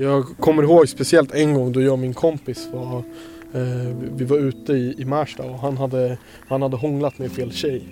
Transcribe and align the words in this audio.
Jag 0.00 0.24
kommer 0.38 0.62
ihåg 0.62 0.88
speciellt 0.88 1.34
en 1.34 1.54
gång 1.54 1.72
då 1.72 1.82
jag 1.82 1.92
och 1.92 1.98
min 1.98 2.14
kompis 2.14 2.68
var 2.72 2.96
eh, 3.54 3.96
Vi 4.14 4.24
var 4.24 4.38
ute 4.38 4.72
i, 4.72 4.94
i 4.98 5.04
Märsta 5.04 5.42
och 5.42 5.58
han 5.58 5.76
hade, 5.76 6.18
han 6.48 6.62
hade 6.62 6.76
hånglat 6.76 7.18
med 7.18 7.32
fel 7.32 7.52
tjej. 7.52 7.82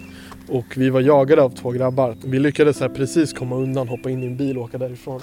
Och 0.49 0.65
vi 0.77 0.91
var 0.91 1.01
jagade 1.01 1.43
av 1.43 1.51
två 1.51 1.71
grabbar. 1.71 2.17
Vi 2.25 2.39
lyckades 2.39 2.81
här 2.81 2.89
precis 2.89 3.33
komma 3.33 3.57
undan, 3.57 3.89
hoppa 3.89 4.11
in 4.11 4.23
i 4.23 4.27
en 4.27 4.37
bil 4.37 4.59
och 4.59 4.65
åka 4.65 4.79
därifrån. 4.79 5.21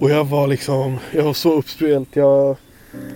Och 0.00 0.10
jag 0.10 0.24
var 0.24 0.46
liksom, 0.46 0.98
jag 1.12 1.24
var 1.24 1.32
så 1.32 1.52
uppspelt. 1.52 2.16
Jag 2.16 2.56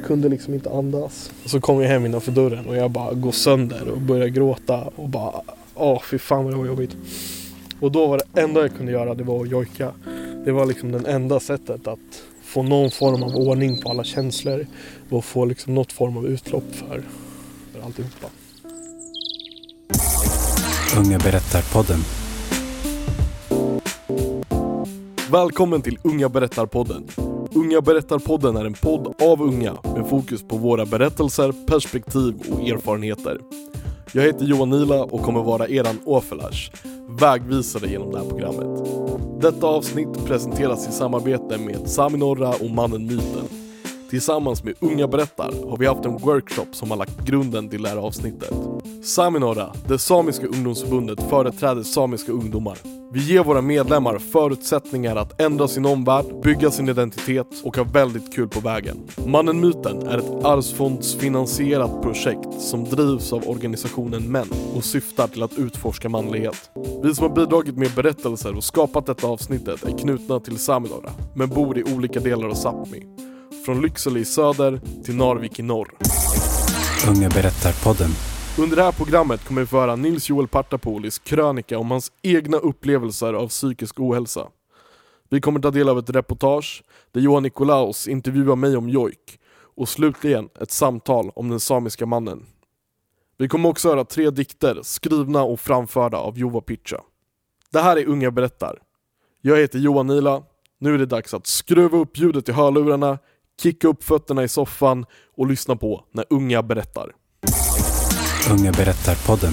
kunde 0.07 0.29
liksom 0.29 0.55
inte 0.55 0.71
andas. 0.71 1.33
Och 1.45 1.51
så 1.51 1.61
kom 1.61 1.81
jag 1.81 1.89
hem 1.89 2.07
innanför 2.07 2.33
dörren 2.33 2.67
och 2.67 2.77
jag 2.77 2.91
bara 2.91 3.15
går 3.15 3.33
sönder 3.33 3.89
och 3.89 4.01
börjar 4.01 4.29
gråta 4.29 4.91
och 4.97 5.09
bara 5.09 5.41
Åh 5.75 6.03
fy 6.03 6.19
fan 6.19 6.45
vad 6.45 6.53
det 6.53 6.59
var 6.59 6.67
jobbigt. 6.67 6.97
Och 7.81 7.93
då 7.93 8.07
var 8.07 8.19
det 8.19 8.41
enda 8.41 8.61
jag 8.61 8.77
kunde 8.77 8.93
göra 8.93 9.15
det 9.15 9.25
var 9.25 9.43
att 9.43 9.51
jojka. 9.51 9.93
Det 10.45 10.53
var 10.53 10.67
liksom 10.67 10.93
det 10.93 11.11
enda 11.11 11.41
sättet 11.41 11.87
att 11.87 11.99
få 12.51 12.63
någon 12.63 12.91
form 12.91 13.23
av 13.23 13.37
ordning 13.37 13.83
på 13.83 13.91
alla 13.91 14.05
känslor 14.05 14.67
och 15.11 15.25
få 15.25 15.45
liksom 15.45 15.75
något 15.75 15.93
form 15.93 16.17
av 16.17 16.27
utlopp 16.27 16.75
för, 16.75 17.03
för 17.73 17.81
alltihopa. 17.85 18.27
Unga 20.99 21.19
berättar-podden. 21.19 21.99
Välkommen 25.31 25.83
till 25.83 25.99
Unga 26.03 26.29
berättar-podden. 26.29 27.09
Unga 27.55 27.81
berättar-podden 27.81 28.57
är 28.57 28.65
en 28.65 28.75
podd 28.75 29.15
av 29.23 29.43
unga 29.43 29.77
med 29.95 30.09
fokus 30.09 30.43
på 30.43 30.57
våra 30.57 30.87
berättelser, 30.87 31.53
perspektiv 31.67 32.35
och 32.53 32.69
erfarenheter. 32.69 33.41
Jag 34.13 34.23
heter 34.23 34.45
Johan 34.45 34.71
Nila 34.71 35.05
och 35.05 35.23
kommer 35.23 35.43
vara 35.43 35.69
eran 35.69 35.99
Åfelash, 36.05 36.71
vägvisare 37.19 37.89
genom 37.91 38.11
det 38.13 38.19
här 38.19 38.29
programmet. 38.29 38.85
Detta 39.41 39.67
avsnitt 39.67 40.27
presenteras 40.27 40.89
i 40.89 40.93
samarbete 40.93 41.59
med 41.59 41.91
Sami 41.91 42.19
Norra 42.19 42.49
och 42.49 42.71
Mannen 42.71 43.07
Myten. 43.07 43.60
Tillsammans 44.11 44.65
med 44.65 44.75
Unga 44.81 45.09
Berättar 45.09 45.53
har 45.71 45.77
vi 45.77 45.87
haft 45.87 46.05
en 46.05 46.17
workshop 46.17 46.67
som 46.73 46.91
har 46.91 46.99
lagt 46.99 47.25
grunden 47.25 47.69
till 47.69 47.83
det 47.83 47.89
här 47.89 47.97
avsnittet. 47.97 48.55
Saminora, 49.05 49.73
det 49.89 49.99
samiska 49.99 50.47
ungdomsförbundet, 50.47 51.21
företräder 51.31 51.83
samiska 51.83 52.33
ungdomar. 52.33 52.79
Vi 53.13 53.33
ger 53.33 53.45
våra 53.45 53.63
medlemmar 53.63 54.19
förutsättningar 54.19 55.17
att 55.17 55.41
ändra 55.41 55.69
sin 55.69 55.87
omvärld, 55.87 56.27
bygga 56.43 56.71
sin 56.71 56.89
identitet 56.89 57.47
och 57.65 57.77
ha 57.77 57.85
väldigt 57.85 58.35
kul 58.35 58.49
på 58.49 58.61
vägen. 58.61 58.97
Mannen 59.27 59.61
Myten 59.61 60.07
är 60.07 60.19
ett 60.19 60.45
arvsfondsfinansierat 60.45 62.03
projekt 62.03 62.61
som 62.61 62.85
drivs 62.85 63.33
av 63.33 63.49
organisationen 63.49 64.33
Män 64.33 64.49
och 64.77 64.85
syftar 64.85 65.29
till 65.29 65.43
att 65.43 65.59
utforska 65.59 66.09
manlighet. 66.09 66.71
Vi 67.03 67.15
som 67.15 67.29
har 67.29 67.37
bidragit 67.37 67.77
med 67.77 67.95
berättelser 67.97 68.57
och 68.57 68.65
skapat 68.65 69.07
detta 69.07 69.27
avsnittet 69.27 69.83
är 69.83 69.99
knutna 69.99 70.41
till 70.41 70.59
Saminora, 70.59 71.11
men 71.35 71.49
bor 71.49 71.79
i 71.79 71.95
olika 71.95 72.21
delar 72.21 72.49
av 72.49 72.55
Sápmi. 72.55 73.30
Från 73.65 73.83
Lycksele 73.83 74.21
i 74.21 74.25
söder 74.25 74.81
till 75.05 75.17
Narvik 75.17 75.59
i 75.59 75.63
norr. 75.63 75.95
Unga 77.09 77.29
berättar-podden. 77.29 78.11
Under 78.59 78.77
det 78.77 78.83
här 78.83 78.93
programmet 78.93 79.45
kommer 79.45 79.61
vi 79.61 79.67
få 79.67 79.81
höra 79.81 79.97
Nils 79.97 80.29
Joel 80.29 80.49
Partapolis 80.49 81.19
krönika 81.19 81.79
om 81.79 81.91
hans 81.91 82.13
egna 82.23 82.57
upplevelser 82.57 83.35
av 83.35 83.49
psykisk 83.49 84.01
ohälsa. 84.01 84.49
Vi 85.29 85.41
kommer 85.41 85.61
ta 85.61 85.71
del 85.71 85.89
av 85.89 85.99
ett 85.99 86.11
reportage 86.11 86.83
där 87.13 87.21
Johan 87.21 87.43
Nikolaus 87.43 88.09
intervjuar 88.09 88.57
mig 88.57 88.77
om 88.77 88.89
jojk 88.89 89.39
och 89.77 89.89
slutligen 89.89 90.49
ett 90.61 90.71
samtal 90.71 91.31
om 91.35 91.49
den 91.49 91.61
samiska 91.61 92.07
mannen. 92.07 92.47
Vi 93.39 93.49
kommer 93.49 93.69
också 93.69 93.89
höra 93.89 94.05
tre 94.05 94.31
dikter 94.31 94.81
skrivna 94.83 95.43
och 95.43 95.61
framförda 95.61 96.19
av 96.19 96.39
Jova 96.39 96.61
Pitcha. 96.61 97.01
Det 97.73 97.81
här 97.81 97.97
är 97.97 98.07
Unga 98.09 98.31
berättar. 98.31 98.79
Jag 99.41 99.57
heter 99.57 99.79
Johan 99.79 100.07
Nila. 100.07 100.43
Nu 100.79 100.95
är 100.95 100.99
det 100.99 101.07
dags 101.07 101.35
att 101.35 101.47
skruva 101.47 101.99
upp 101.99 102.19
ljudet 102.19 102.49
i 102.49 102.53
hörlurarna, 102.53 103.19
kicka 103.61 103.89
upp 103.89 104.05
fötterna 104.05 104.45
i 104.45 104.49
soffan 104.49 105.07
och 105.37 105.47
lyssna 105.47 105.77
på 105.77 106.05
när 106.13 106.25
unga 106.31 106.63
berättar. 106.63 107.13
Unga 108.51 108.73
berättar-podden. 108.73 109.53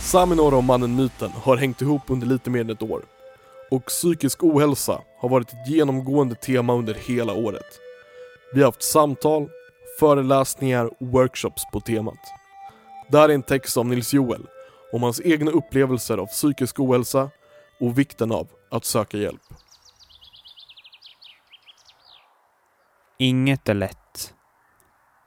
Saminora 0.00 0.56
och 0.56 0.64
mannen 0.64 0.96
Myten 0.96 1.30
har 1.30 1.56
hängt 1.56 1.82
ihop 1.82 2.02
under 2.06 2.26
lite 2.26 2.50
mer 2.50 2.60
än 2.60 2.70
ett 2.70 2.82
år. 2.82 3.02
Och 3.70 3.86
psykisk 3.86 4.44
ohälsa 4.44 5.00
har 5.20 5.28
varit 5.28 5.52
ett 5.52 5.68
genomgående 5.68 6.34
tema 6.34 6.74
under 6.74 6.94
hela 6.94 7.32
året. 7.32 7.78
Vi 8.54 8.60
har 8.60 8.66
haft 8.66 8.82
samtal, 8.82 9.48
föreläsningar 10.00 10.84
och 10.84 11.06
workshops 11.06 11.62
på 11.72 11.80
temat. 11.80 12.18
Det 13.10 13.18
här 13.18 13.28
är 13.28 13.34
en 13.34 13.42
text 13.42 13.76
av 13.76 13.86
Nils 13.86 14.14
Joel 14.14 14.46
om 14.92 15.02
hans 15.02 15.20
egna 15.24 15.50
upplevelser 15.50 16.18
av 16.18 16.26
psykisk 16.26 16.80
ohälsa 16.80 17.30
och 17.80 17.98
vikten 17.98 18.32
av 18.32 18.48
att 18.70 18.84
söka 18.84 19.18
hjälp. 19.18 19.42
Inget 23.20 23.68
är 23.68 23.74
lätt. 23.74 24.34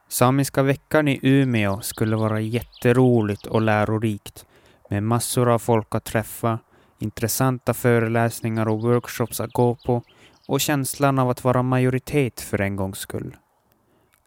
Samiska 0.09 0.63
veckan 0.63 1.07
i 1.07 1.19
Umeå 1.23 1.81
skulle 1.81 2.15
vara 2.15 2.39
jätteroligt 2.39 3.45
och 3.45 3.61
lärorikt 3.61 4.45
med 4.89 5.03
massor 5.03 5.49
av 5.49 5.59
folk 5.59 5.95
att 5.95 6.03
träffa, 6.03 6.59
intressanta 6.99 7.73
föreläsningar 7.73 8.67
och 8.67 8.81
workshops 8.81 9.39
att 9.39 9.53
gå 9.53 9.75
på 9.75 10.03
och 10.47 10.61
känslan 10.61 11.19
av 11.19 11.29
att 11.29 11.43
vara 11.43 11.63
majoritet 11.63 12.41
för 12.41 12.61
en 12.61 12.75
gångs 12.75 12.99
skull. 12.99 13.35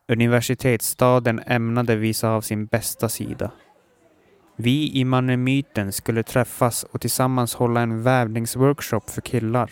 Universitetsstaden 0.09 1.41
ämnade 1.47 1.97
visa 1.97 2.31
av 2.31 2.41
sin 2.41 2.67
bästa 2.67 3.09
sida. 3.09 3.51
Vi 4.57 4.99
i 4.99 5.05
Mannemyten 5.05 5.93
skulle 5.93 6.23
träffas 6.23 6.85
och 6.85 7.01
tillsammans 7.01 7.55
hålla 7.55 7.81
en 7.81 8.03
vävningsworkshop 8.03 9.11
för 9.11 9.21
killar. 9.21 9.71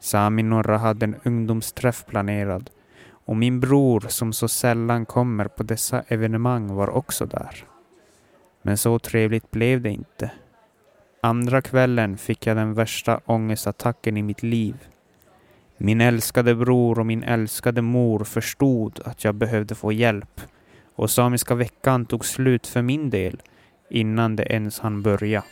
Sami 0.00 0.42
Norra 0.42 0.78
hade 0.78 1.04
en 1.04 1.16
ungdomsträff 1.24 2.06
planerad 2.06 2.70
och 3.24 3.36
min 3.36 3.60
bror 3.60 4.04
som 4.08 4.32
så 4.32 4.48
sällan 4.48 5.06
kommer 5.06 5.44
på 5.44 5.62
dessa 5.62 6.02
evenemang 6.08 6.74
var 6.74 6.90
också 6.90 7.26
där. 7.26 7.64
Men 8.62 8.78
så 8.78 8.98
trevligt 8.98 9.50
blev 9.50 9.80
det 9.80 9.90
inte. 9.90 10.30
Andra 11.20 11.62
kvällen 11.62 12.16
fick 12.16 12.46
jag 12.46 12.56
den 12.56 12.74
värsta 12.74 13.20
ångestattacken 13.24 14.16
i 14.16 14.22
mitt 14.22 14.42
liv. 14.42 14.74
Min 15.76 16.00
älskade 16.00 16.54
bror 16.54 16.98
och 16.98 17.06
min 17.06 17.22
älskade 17.22 17.82
mor 17.82 18.24
förstod 18.24 19.00
att 19.04 19.24
jag 19.24 19.34
behövde 19.34 19.74
få 19.74 19.92
hjälp 19.92 20.40
och 20.94 21.10
Samiska 21.10 21.54
veckan 21.54 22.06
tog 22.06 22.24
slut 22.24 22.66
för 22.66 22.82
min 22.82 23.10
del 23.10 23.42
innan 23.90 24.36
det 24.36 24.42
ens 24.42 24.80
hann 24.80 25.02
börja. 25.02 25.44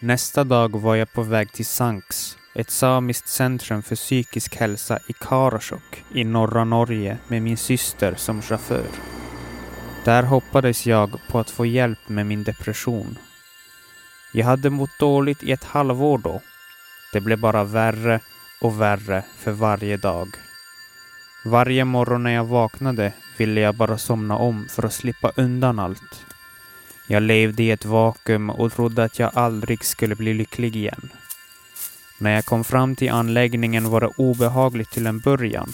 Nästa 0.00 0.44
dag 0.44 0.80
var 0.80 0.96
jag 0.96 1.12
på 1.12 1.22
väg 1.22 1.52
till 1.52 1.66
Sanks, 1.66 2.38
ett 2.54 2.70
samiskt 2.70 3.28
centrum 3.28 3.82
för 3.82 3.96
psykisk 3.96 4.56
hälsa 4.56 4.98
i 5.08 5.12
Karasjok 5.12 6.04
i 6.14 6.24
norra 6.24 6.64
Norge 6.64 7.18
med 7.28 7.42
min 7.42 7.56
syster 7.56 8.14
som 8.14 8.42
chaufför. 8.42 8.86
Där 10.04 10.22
hoppades 10.22 10.86
jag 10.86 11.20
på 11.28 11.38
att 11.38 11.50
få 11.50 11.66
hjälp 11.66 12.08
med 12.08 12.26
min 12.26 12.44
depression. 12.44 13.18
Jag 14.32 14.46
hade 14.46 14.70
mått 14.70 14.98
dåligt 14.98 15.42
i 15.42 15.52
ett 15.52 15.64
halvår 15.64 16.18
då. 16.18 16.40
Det 17.12 17.20
blev 17.20 17.40
bara 17.40 17.64
värre 17.64 18.20
och 18.60 18.80
värre 18.80 19.22
för 19.36 19.52
varje 19.52 19.96
dag. 19.96 20.28
Varje 21.44 21.84
morgon 21.84 22.22
när 22.22 22.34
jag 22.34 22.44
vaknade 22.44 23.12
ville 23.38 23.60
jag 23.60 23.74
bara 23.74 23.98
somna 23.98 24.36
om 24.36 24.66
för 24.68 24.82
att 24.82 24.94
slippa 24.94 25.32
undan 25.36 25.78
allt. 25.78 26.25
Jag 27.06 27.22
levde 27.22 27.62
i 27.62 27.70
ett 27.70 27.84
vakuum 27.84 28.50
och 28.50 28.72
trodde 28.72 29.04
att 29.04 29.18
jag 29.18 29.30
aldrig 29.34 29.84
skulle 29.84 30.14
bli 30.14 30.34
lycklig 30.34 30.76
igen. 30.76 31.10
När 32.18 32.34
jag 32.34 32.44
kom 32.44 32.64
fram 32.64 32.96
till 32.96 33.10
anläggningen 33.10 33.90
var 33.90 34.00
det 34.00 34.10
obehagligt 34.16 34.90
till 34.90 35.06
en 35.06 35.20
början. 35.20 35.72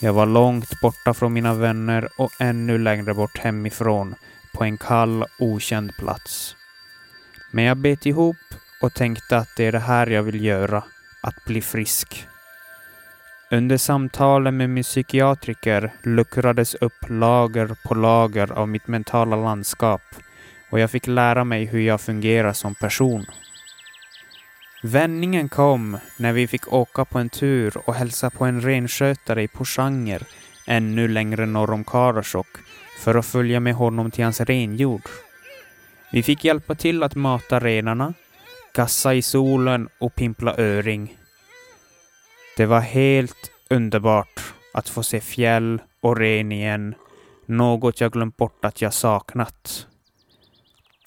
Jag 0.00 0.12
var 0.12 0.26
långt 0.26 0.80
borta 0.80 1.14
från 1.14 1.32
mina 1.32 1.54
vänner 1.54 2.08
och 2.16 2.32
ännu 2.38 2.78
längre 2.78 3.14
bort 3.14 3.38
hemifrån 3.38 4.14
på 4.52 4.64
en 4.64 4.78
kall, 4.78 5.24
okänd 5.38 5.96
plats. 5.96 6.56
Men 7.50 7.64
jag 7.64 7.76
bet 7.76 8.06
ihop 8.06 8.36
och 8.82 8.94
tänkte 8.94 9.36
att 9.36 9.48
det 9.56 9.64
är 9.64 9.72
det 9.72 9.78
här 9.78 10.06
jag 10.06 10.22
vill 10.22 10.44
göra, 10.44 10.84
att 11.22 11.44
bli 11.46 11.62
frisk. 11.62 12.26
Under 13.50 13.76
samtalen 13.76 14.56
med 14.56 14.70
min 14.70 14.84
psykiatriker 14.84 15.92
luckrades 16.02 16.74
upp 16.74 17.08
lager 17.08 17.76
på 17.84 17.94
lager 17.94 18.52
av 18.52 18.68
mitt 18.68 18.86
mentala 18.86 19.36
landskap 19.36 20.02
och 20.74 20.80
jag 20.80 20.90
fick 20.90 21.06
lära 21.06 21.44
mig 21.44 21.64
hur 21.64 21.80
jag 21.80 22.00
fungerar 22.00 22.52
som 22.52 22.74
person. 22.74 23.26
Vändningen 24.82 25.48
kom 25.48 25.98
när 26.16 26.32
vi 26.32 26.46
fick 26.46 26.72
åka 26.72 27.04
på 27.04 27.18
en 27.18 27.28
tur 27.28 27.76
och 27.84 27.94
hälsa 27.94 28.30
på 28.30 28.44
en 28.44 28.60
renskötare 28.60 29.42
i 29.42 29.48
Porsanger, 29.48 30.22
ännu 30.66 31.08
längre 31.08 31.46
norr 31.46 31.70
om 31.70 31.84
Karasjok, 31.84 32.46
för 32.98 33.14
att 33.14 33.26
följa 33.26 33.60
med 33.60 33.74
honom 33.74 34.10
till 34.10 34.24
hans 34.24 34.40
renjord. 34.40 35.02
Vi 36.12 36.22
fick 36.22 36.44
hjälpa 36.44 36.74
till 36.74 37.02
att 37.02 37.14
mata 37.14 37.60
renarna, 37.60 38.14
gassa 38.74 39.14
i 39.14 39.22
solen 39.22 39.88
och 39.98 40.14
pimpla 40.14 40.54
öring. 40.56 41.16
Det 42.56 42.66
var 42.66 42.80
helt 42.80 43.50
underbart 43.70 44.54
att 44.72 44.88
få 44.88 45.02
se 45.02 45.20
fjäll 45.20 45.82
och 46.00 46.16
ren 46.16 46.52
igen, 46.52 46.94
något 47.46 48.00
jag 48.00 48.12
glömt 48.12 48.36
bort 48.36 48.64
att 48.64 48.82
jag 48.82 48.94
saknat. 48.94 49.86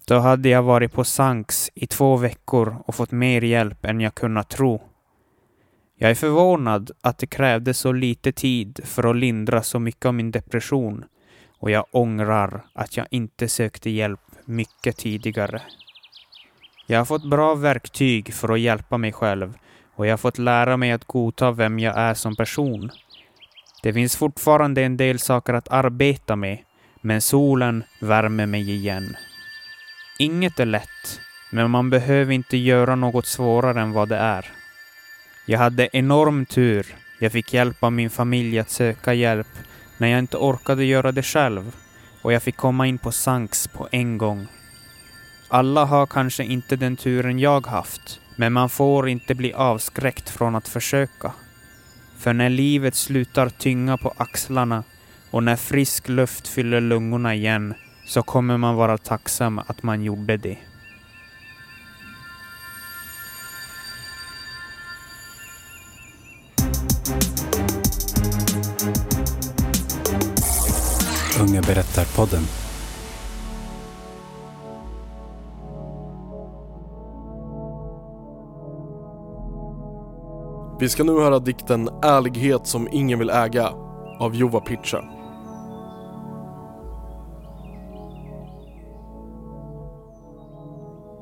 Då 0.07 0.19
hade 0.19 0.49
jag 0.49 0.63
varit 0.63 0.93
på 0.93 1.03
Sanks 1.03 1.69
i 1.75 1.87
två 1.87 2.17
veckor 2.17 2.75
och 2.85 2.95
fått 2.95 3.11
mer 3.11 3.41
hjälp 3.41 3.85
än 3.85 4.01
jag 4.01 4.15
kunnat 4.15 4.49
tro. 4.49 4.81
Jag 5.97 6.11
är 6.11 6.15
förvånad 6.15 6.91
att 7.01 7.17
det 7.17 7.27
krävdes 7.27 7.77
så 7.77 7.91
lite 7.91 8.31
tid 8.31 8.79
för 8.83 9.09
att 9.09 9.15
lindra 9.15 9.63
så 9.63 9.79
mycket 9.79 10.05
av 10.05 10.13
min 10.13 10.31
depression 10.31 11.05
och 11.59 11.71
jag 11.71 11.85
ångrar 11.91 12.65
att 12.73 12.97
jag 12.97 13.07
inte 13.11 13.47
sökte 13.47 13.89
hjälp 13.89 14.19
mycket 14.45 14.97
tidigare. 14.97 15.61
Jag 16.87 16.97
har 16.97 17.05
fått 17.05 17.29
bra 17.29 17.55
verktyg 17.55 18.33
för 18.33 18.53
att 18.53 18.59
hjälpa 18.59 18.97
mig 18.97 19.11
själv 19.11 19.53
och 19.95 20.07
jag 20.07 20.11
har 20.11 20.17
fått 20.17 20.37
lära 20.37 20.77
mig 20.77 20.91
att 20.91 21.05
godta 21.05 21.51
vem 21.51 21.79
jag 21.79 21.97
är 21.97 22.13
som 22.13 22.35
person. 22.35 22.91
Det 23.83 23.93
finns 23.93 24.15
fortfarande 24.15 24.83
en 24.83 24.97
del 24.97 25.19
saker 25.19 25.53
att 25.53 25.67
arbeta 25.67 26.35
med, 26.35 26.57
men 27.01 27.21
solen 27.21 27.83
värmer 28.01 28.45
mig 28.45 28.71
igen. 28.71 29.15
Inget 30.19 30.59
är 30.59 30.65
lätt, 30.65 31.21
men 31.49 31.71
man 31.71 31.89
behöver 31.89 32.33
inte 32.33 32.57
göra 32.57 32.95
något 32.95 33.25
svårare 33.25 33.81
än 33.81 33.91
vad 33.91 34.09
det 34.09 34.17
är. 34.17 34.45
Jag 35.45 35.59
hade 35.59 35.89
enorm 35.93 36.45
tur. 36.45 36.95
Jag 37.19 37.31
fick 37.31 37.53
hjälp 37.53 37.83
av 37.83 37.91
min 37.91 38.09
familj 38.09 38.59
att 38.59 38.69
söka 38.69 39.13
hjälp 39.13 39.47
när 39.97 40.07
jag 40.07 40.19
inte 40.19 40.37
orkade 40.37 40.85
göra 40.85 41.11
det 41.11 41.23
själv 41.23 41.75
och 42.21 42.33
jag 42.33 42.43
fick 42.43 42.57
komma 42.57 42.87
in 42.87 42.97
på 42.97 43.11
Sanks 43.11 43.67
på 43.67 43.87
en 43.91 44.17
gång. 44.17 44.47
Alla 45.47 45.85
har 45.85 46.05
kanske 46.05 46.43
inte 46.43 46.75
den 46.75 46.97
turen 46.97 47.39
jag 47.39 47.67
haft, 47.67 48.19
men 48.35 48.53
man 48.53 48.69
får 48.69 49.09
inte 49.09 49.35
bli 49.35 49.53
avskräckt 49.53 50.29
från 50.29 50.55
att 50.55 50.67
försöka. 50.67 51.31
För 52.17 52.33
när 52.33 52.49
livet 52.49 52.95
slutar 52.95 53.49
tynga 53.49 53.97
på 53.97 54.13
axlarna 54.17 54.83
och 55.31 55.43
när 55.43 55.55
frisk 55.55 56.07
luft 56.07 56.47
fyller 56.47 56.81
lungorna 56.81 57.35
igen 57.35 57.73
så 58.07 58.23
kommer 58.23 58.57
man 58.57 58.75
vara 58.75 58.97
tacksam 58.97 59.59
att 59.59 59.83
man 59.83 60.03
gjorde 60.03 60.37
det. 60.37 60.57
Unga 71.41 71.61
berättar-podden. 71.61 72.43
Vi 80.79 80.89
ska 80.89 81.03
nu 81.03 81.11
höra 81.11 81.39
dikten 81.39 81.89
Ärlighet 82.03 82.67
som 82.67 82.87
ingen 82.91 83.19
vill 83.19 83.29
äga 83.29 83.69
av 84.19 84.35
Jova 84.35 84.59
Pitcha. 84.59 85.16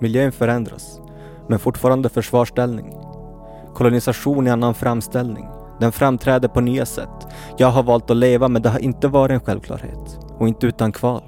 Miljön 0.06 0.32
förändras, 0.32 1.02
men 1.48 1.60
fortfarande 1.60 2.10
försvarsställning. 2.10 2.94
Kolonisation 3.74 4.48
i 4.48 4.50
annan 4.50 4.74
framställning. 4.74 5.48
Den 5.80 5.92
framträder 5.92 6.48
på 6.48 6.62
nya 6.62 6.86
sätt. 6.86 7.28
Jag 7.58 7.68
har 7.68 7.84
valt 7.84 8.10
att 8.12 8.18
leva, 8.18 8.48
men 8.48 8.62
det 8.62 8.70
har 8.70 8.80
inte 8.80 9.08
varit 9.08 9.34
en 9.34 9.40
självklarhet. 9.40 10.20
Och 10.40 10.48
inte 10.48 10.68
utan 10.68 10.92
kval. 10.92 11.22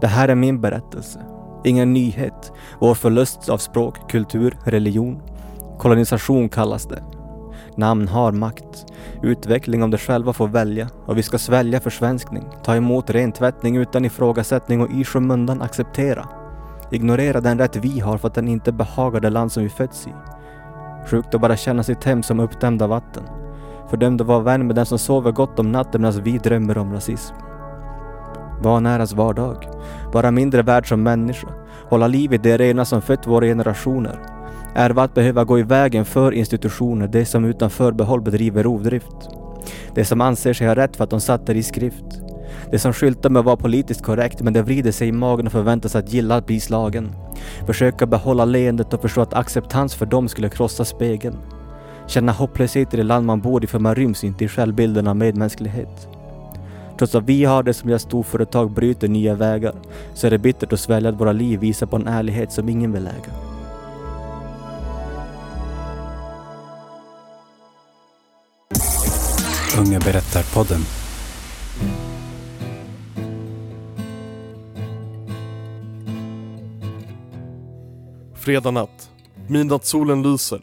Det 0.00 0.06
här 0.06 0.28
är 0.28 0.34
min 0.34 0.60
berättelse. 0.60 1.20
Ingen 1.64 1.92
nyhet. 1.92 2.52
Vår 2.80 2.94
förlust 2.94 3.48
av 3.48 3.58
språk, 3.58 4.10
kultur, 4.10 4.58
religion. 4.64 5.22
Kolonisation 5.78 6.48
kallas 6.48 6.86
det. 6.86 7.02
Namn 7.76 8.08
har 8.08 8.32
makt. 8.32 8.86
Utveckling 9.22 9.82
om 9.82 9.90
de 9.90 9.98
själva 9.98 10.32
får 10.32 10.48
välja 10.48 10.88
och 11.06 11.18
vi 11.18 11.22
ska 11.22 11.38
svälja 11.38 11.80
försvenskning, 11.80 12.44
ta 12.64 12.76
emot 12.76 13.10
rentvättning 13.10 13.76
utan 13.76 14.04
ifrågasättning 14.04 14.80
och 14.80 14.90
i 14.90 15.04
skymundan 15.04 15.62
acceptera. 15.62 16.39
Ignorera 16.92 17.40
den 17.40 17.58
rätt 17.58 17.76
vi 17.76 18.00
har 18.00 18.18
för 18.18 18.28
att 18.28 18.34
den 18.34 18.48
inte 18.48 18.72
behagar 18.72 19.20
det 19.20 19.30
land 19.30 19.52
som 19.52 19.62
vi 19.62 19.68
fötts 19.68 20.06
i. 20.06 20.14
Sjukt 21.06 21.34
att 21.34 21.40
bara 21.40 21.56
känna 21.56 21.82
sitt 21.82 22.04
hem 22.04 22.22
som 22.22 22.40
uppdämda 22.40 22.86
vatten. 22.86 23.22
Fördömd 23.90 24.20
att 24.20 24.26
vara 24.26 24.40
vän 24.40 24.66
med 24.66 24.76
den 24.76 24.86
som 24.86 24.98
sover 24.98 25.32
gott 25.32 25.58
om 25.58 25.72
natten 25.72 26.02
medan 26.02 26.22
vi 26.22 26.38
drömmer 26.38 26.78
om 26.78 26.92
rasism. 26.92 27.34
Vanäras 28.62 29.12
vardag. 29.12 29.68
Vara 30.12 30.30
mindre 30.30 30.62
värd 30.62 30.88
som 30.88 31.02
människa. 31.02 31.48
Hålla 31.88 32.06
liv 32.06 32.32
i 32.32 32.38
det 32.38 32.56
rena 32.56 32.84
som 32.84 33.02
fött 33.02 33.26
våra 33.26 33.46
generationer. 33.46 34.18
Ärva 34.74 35.02
att 35.02 35.14
behöva 35.14 35.44
gå 35.44 35.58
i 35.58 35.62
vägen 35.62 36.04
för 36.04 36.32
institutioner, 36.32 37.08
det 37.08 37.24
som 37.24 37.44
utan 37.44 37.70
förbehåll 37.70 38.20
bedriver 38.20 38.62
rovdrift. 38.62 39.28
Det 39.94 40.04
som 40.04 40.20
anser 40.20 40.52
sig 40.52 40.66
ha 40.66 40.74
rätt 40.74 40.96
för 40.96 41.04
att 41.04 41.10
de 41.10 41.20
satt 41.20 41.46
det 41.46 41.54
i 41.54 41.62
skrift. 41.62 42.29
Det 42.70 42.78
som 42.78 42.92
skyltar 42.92 43.30
med 43.30 43.40
att 43.40 43.46
vara 43.46 43.56
politiskt 43.56 44.02
korrekt 44.02 44.40
men 44.40 44.52
det 44.52 44.62
vrider 44.62 44.92
sig 44.92 45.08
i 45.08 45.12
magen 45.12 45.46
och 45.46 45.52
förväntas 45.52 45.96
att 45.96 46.12
gilla 46.12 46.36
att 46.36 46.46
bli 46.46 46.60
slagen. 46.60 47.12
Försöka 47.66 48.06
behålla 48.06 48.44
leendet 48.44 48.94
och 48.94 49.02
förstå 49.02 49.20
att 49.20 49.34
acceptans 49.34 49.94
för 49.94 50.06
dem 50.06 50.28
skulle 50.28 50.48
krossa 50.48 50.84
spegeln. 50.84 51.36
Känna 52.06 52.32
hopplöshet 52.32 52.94
i 52.94 52.96
det 52.96 53.02
land 53.02 53.26
man 53.26 53.40
bor 53.40 53.64
i 53.64 53.66
för 53.66 53.78
man 53.78 53.94
ryms 53.94 54.24
inte 54.24 54.44
i 54.44 54.48
självbilden 54.48 55.06
av 55.06 55.16
medmänsklighet. 55.16 56.08
Trots 56.98 57.14
att 57.14 57.24
vi 57.24 57.44
har 57.44 57.62
det 57.62 57.74
som 57.74 57.90
gör 57.90 57.98
storföretag 57.98 58.70
bryter 58.70 59.08
nya 59.08 59.34
vägar 59.34 59.74
så 60.14 60.26
är 60.26 60.30
det 60.30 60.38
bittert 60.38 60.72
att 60.72 60.80
svälja 60.80 61.10
att 61.10 61.20
våra 61.20 61.32
liv 61.32 61.60
visar 61.60 61.86
på 61.86 61.96
en 61.96 62.08
ärlighet 62.08 62.52
som 62.52 62.68
ingen 62.68 62.92
vill 62.92 63.06
äga. 63.06 63.32
Unga 69.78 69.98
berättar-podden. 69.98 70.99
Fredag 78.40 78.70
natt. 78.70 79.10
Midnattssolen 79.48 80.22
lyser 80.22 80.60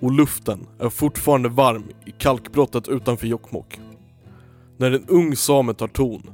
och 0.00 0.12
luften 0.12 0.66
är 0.78 0.88
fortfarande 0.88 1.48
varm 1.48 1.84
i 2.04 2.10
kalkbrottet 2.10 2.88
utanför 2.88 3.26
Jokkmokk. 3.26 3.80
När 4.76 4.92
en 4.92 5.04
ung 5.08 5.36
same 5.36 5.74
tar 5.74 5.88
ton 5.88 6.30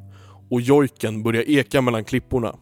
och 0.51 0.61
jojken 0.61 1.23
börjar 1.23 1.51
eka 1.51 1.81
mellan 1.81 2.05
klipporna. 2.05 2.57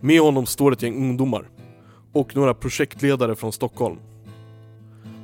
Med 0.00 0.20
honom 0.20 0.46
står 0.46 0.72
ett 0.72 0.82
gäng 0.82 0.96
ungdomar 0.96 1.50
och 2.12 2.36
några 2.36 2.54
projektledare 2.54 3.36
från 3.36 3.52
Stockholm. 3.52 3.98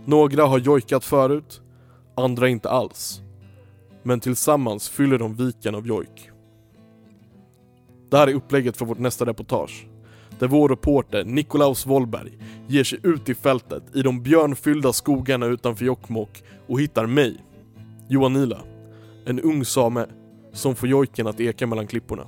Några 0.04 0.46
har 0.46 0.58
jojkat 0.58 1.04
förut, 1.04 1.60
andra 2.16 2.48
inte 2.48 2.70
alls. 2.70 3.20
Men 4.02 4.20
tillsammans 4.20 4.88
fyller 4.88 5.18
de 5.18 5.34
viken 5.34 5.74
av 5.74 5.86
jojk. 5.86 6.30
Det 8.10 8.16
här 8.16 8.26
är 8.28 8.34
upplägget 8.34 8.76
för 8.76 8.86
vårt 8.86 8.98
nästa 8.98 9.26
reportage 9.26 9.86
där 10.38 10.46
vår 10.46 10.68
reporter 10.68 11.24
Nikolaus 11.24 11.86
Wollberg 11.86 12.38
ger 12.68 12.84
sig 12.84 12.98
ut 13.02 13.28
i 13.28 13.34
fältet 13.34 13.82
i 13.94 14.02
de 14.02 14.22
björnfyllda 14.22 14.92
skogarna 14.92 15.46
utanför 15.46 15.84
Jokkmokk 15.84 16.42
och 16.66 16.80
hittar 16.80 17.06
mig, 17.06 17.36
Johan 18.08 18.32
Nila, 18.32 18.58
en 19.26 19.40
ung 19.40 19.64
same 19.64 20.06
som 20.52 20.74
får 20.74 20.88
jojken 20.88 21.26
att 21.26 21.40
eka 21.40 21.66
mellan 21.66 21.86
klipporna. 21.86 22.26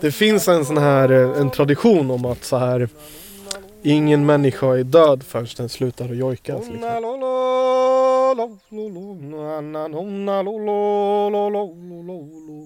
Det 0.00 0.10
finns 0.10 0.48
en 0.48 0.64
sån 0.64 0.78
här 0.78 1.12
eh, 1.12 1.40
en 1.40 1.50
tradition 1.50 2.10
om 2.10 2.24
att 2.24 2.44
så 2.44 2.56
här 2.56 2.88
ingen 3.84 4.26
människa 4.26 4.66
är 4.66 4.84
död 4.84 5.22
förrän 5.22 5.46
den 5.56 5.68
slutar 5.68 6.04
att 6.04 6.16
jojka. 6.16 6.54
Liksom. 6.56 6.80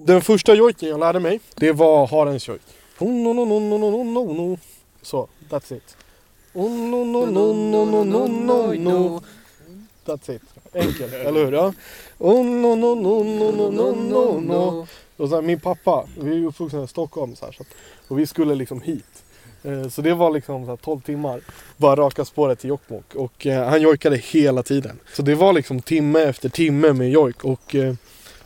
Den 0.05 0.21
första 0.21 0.53
jojken 0.55 0.89
jag 0.89 0.99
lärde 0.99 1.19
mig, 1.19 1.39
det 1.55 1.71
var 1.71 2.07
harens 2.07 2.47
jojk. 2.47 2.61
Så, 5.01 5.27
that's 5.49 5.73
it. 5.73 5.97
That's 10.05 10.31
it. 10.35 10.41
Enkelt, 10.73 11.13
eller 11.13 11.45
hur? 11.45 11.51
Ja. 11.51 11.73
Och 15.17 15.29
sen, 15.29 15.45
min 15.45 15.59
pappa, 15.59 16.05
vi 16.19 16.43
är 16.43 16.47
uppvuxna 16.47 16.83
i 16.83 16.87
Stockholm 16.87 17.35
så 17.35 17.45
här, 17.45 17.51
så 17.51 17.61
att, 17.63 17.67
och 18.07 18.19
vi 18.19 18.27
skulle 18.27 18.55
liksom 18.55 18.81
hit. 18.81 19.23
Eh, 19.63 19.89
så 19.89 20.01
det 20.01 20.13
var 20.13 20.31
liksom 20.31 20.65
så 20.65 20.69
här 20.69 20.77
12 20.77 21.01
timmar. 21.01 21.41
Bara 21.77 21.95
raka 21.95 22.25
spåret 22.25 22.59
till 22.59 22.69
Jokkmokk. 22.69 23.15
Och 23.15 23.47
eh, 23.47 23.67
han 23.67 23.81
jojkade 23.81 24.17
hela 24.17 24.63
tiden. 24.63 24.99
Så 25.13 25.21
det 25.21 25.35
var 25.35 25.53
liksom 25.53 25.81
timme 25.81 26.19
efter 26.19 26.49
timme 26.49 26.93
med 26.93 27.09
jojk. 27.09 27.43
Och 27.43 27.75
eh, 27.75 27.93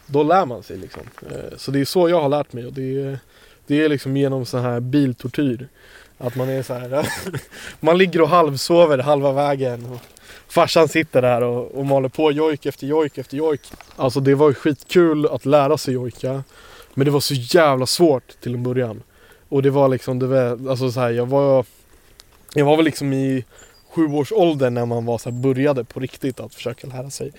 då 0.05 0.23
lär 0.23 0.45
man 0.45 0.63
sig 0.63 0.77
liksom. 0.77 1.01
Eh, 1.21 1.57
så 1.57 1.71
det 1.71 1.79
är 1.79 1.85
så 1.85 2.09
jag 2.09 2.21
har 2.21 2.29
lärt 2.29 2.53
mig. 2.53 2.65
Och 2.65 2.73
det 2.73 3.01
är, 3.01 3.19
det 3.67 3.83
är 3.83 3.89
liksom 3.89 4.17
genom 4.17 4.45
så 4.45 4.57
här 4.57 4.79
biltortyr. 4.79 5.67
Att 6.17 6.35
man 6.35 6.49
är 6.49 6.63
så 6.63 6.73
här. 6.73 7.07
man 7.79 7.97
ligger 7.97 8.21
och 8.21 8.29
halvsover 8.29 8.97
halva 8.97 9.31
vägen. 9.31 9.85
Och 9.85 9.99
farsan 10.47 10.87
sitter 10.87 11.21
där 11.21 11.43
och, 11.43 11.71
och 11.71 11.85
maler 11.85 12.09
på 12.09 12.31
jojk 12.31 12.65
efter 12.65 12.87
jojk 12.87 13.17
efter 13.17 13.37
jojk. 13.37 13.61
Alltså 13.95 14.19
det 14.19 14.35
var 14.35 14.47
ju 14.49 14.53
skitkul 14.53 15.25
att 15.25 15.45
lära 15.45 15.77
sig 15.77 15.93
jojka. 15.93 16.43
Men 16.93 17.05
det 17.05 17.11
var 17.11 17.19
så 17.19 17.33
jävla 17.33 17.85
svårt 17.85 18.41
till 18.41 18.53
en 18.53 18.63
början. 18.63 19.03
Och 19.53 19.61
det 19.61 19.69
var 19.69 19.89
liksom, 19.89 20.19
det 20.19 20.27
var, 20.27 20.69
alltså 20.69 20.91
så 20.91 20.99
här, 20.99 21.11
jag 21.11 21.25
var 21.25 21.65
Jag 22.53 22.65
var 22.65 22.75
väl 22.77 22.85
liksom 22.85 23.13
i 23.13 23.45
sjuårsåldern 23.89 24.73
när 24.73 24.85
man 24.85 25.05
var 25.05 25.17
så 25.17 25.29
här, 25.29 25.37
började 25.37 25.83
på 25.83 25.99
riktigt 25.99 26.39
att 26.39 26.55
försöka 26.55 26.87
lära 26.87 27.09
sig. 27.09 27.31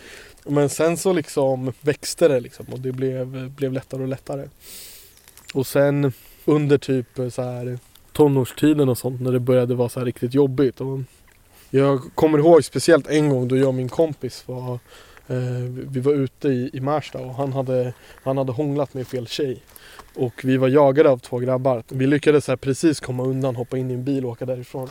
Men 0.45 0.69
sen 0.69 0.97
så 0.97 1.13
liksom 1.13 1.73
växte 1.81 2.29
det 2.29 2.41
liksom 2.41 2.67
och 2.73 2.81
det 2.81 2.93
blev, 2.93 3.51
blev 3.51 3.73
lättare 3.73 4.03
och 4.03 4.09
lättare. 4.09 4.49
Och 5.55 5.67
sen 5.67 6.13
under 6.45 6.79
typ 6.79 7.07
så 7.31 7.43
här 7.43 7.79
tonårstiden 8.13 8.89
och 8.89 8.99
sånt 8.99 9.21
när 9.21 9.33
det 9.33 9.41
började 9.41 9.75
vara 9.75 9.89
så 9.89 10.01
här 10.01 10.07
riktigt 10.07 10.35
jobbigt. 10.35 10.81
Och 10.81 11.01
jag 11.71 12.01
kommer 12.15 12.39
ihåg 12.39 12.65
speciellt 12.65 13.07
en 13.07 13.29
gång 13.29 13.49
då 13.49 13.57
jag 13.57 13.69
och 13.69 13.75
min 13.75 13.89
kompis 13.89 14.45
var 14.47 14.79
Eh, 15.29 15.37
vi 15.91 16.01
var 16.01 16.13
ute 16.13 16.49
i, 16.49 16.71
i 16.73 16.81
Märsta 16.81 17.19
och 17.19 17.35
han 17.35 17.53
hade, 17.53 17.93
han 18.23 18.39
hade 18.39 18.53
hånglat 18.53 18.95
med 18.95 19.07
fel 19.07 19.27
tjej. 19.27 19.63
Och 20.15 20.45
vi 20.45 20.57
var 20.57 20.69
jagade 20.69 21.11
av 21.11 21.19
två 21.19 21.39
grabbar. 21.39 21.83
Vi 21.89 22.07
lyckades 22.07 22.45
så 22.45 22.53
här 22.53 22.57
precis 22.57 23.01
komma 23.01 23.25
undan, 23.25 23.57
hoppa 23.57 23.79
in 23.79 23.91
i 23.91 23.95
en 23.95 24.05
bil 24.05 24.25
och 24.25 24.31
åka 24.31 24.47
därifrån. 24.47 24.89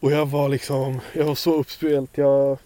Och 0.00 0.12
jag 0.12 0.26
var 0.26 0.48
liksom, 0.48 1.00
jag 1.12 1.24
var 1.24 1.34
så 1.34 1.54
uppspelt. 1.54 2.10
Jag 2.18 2.58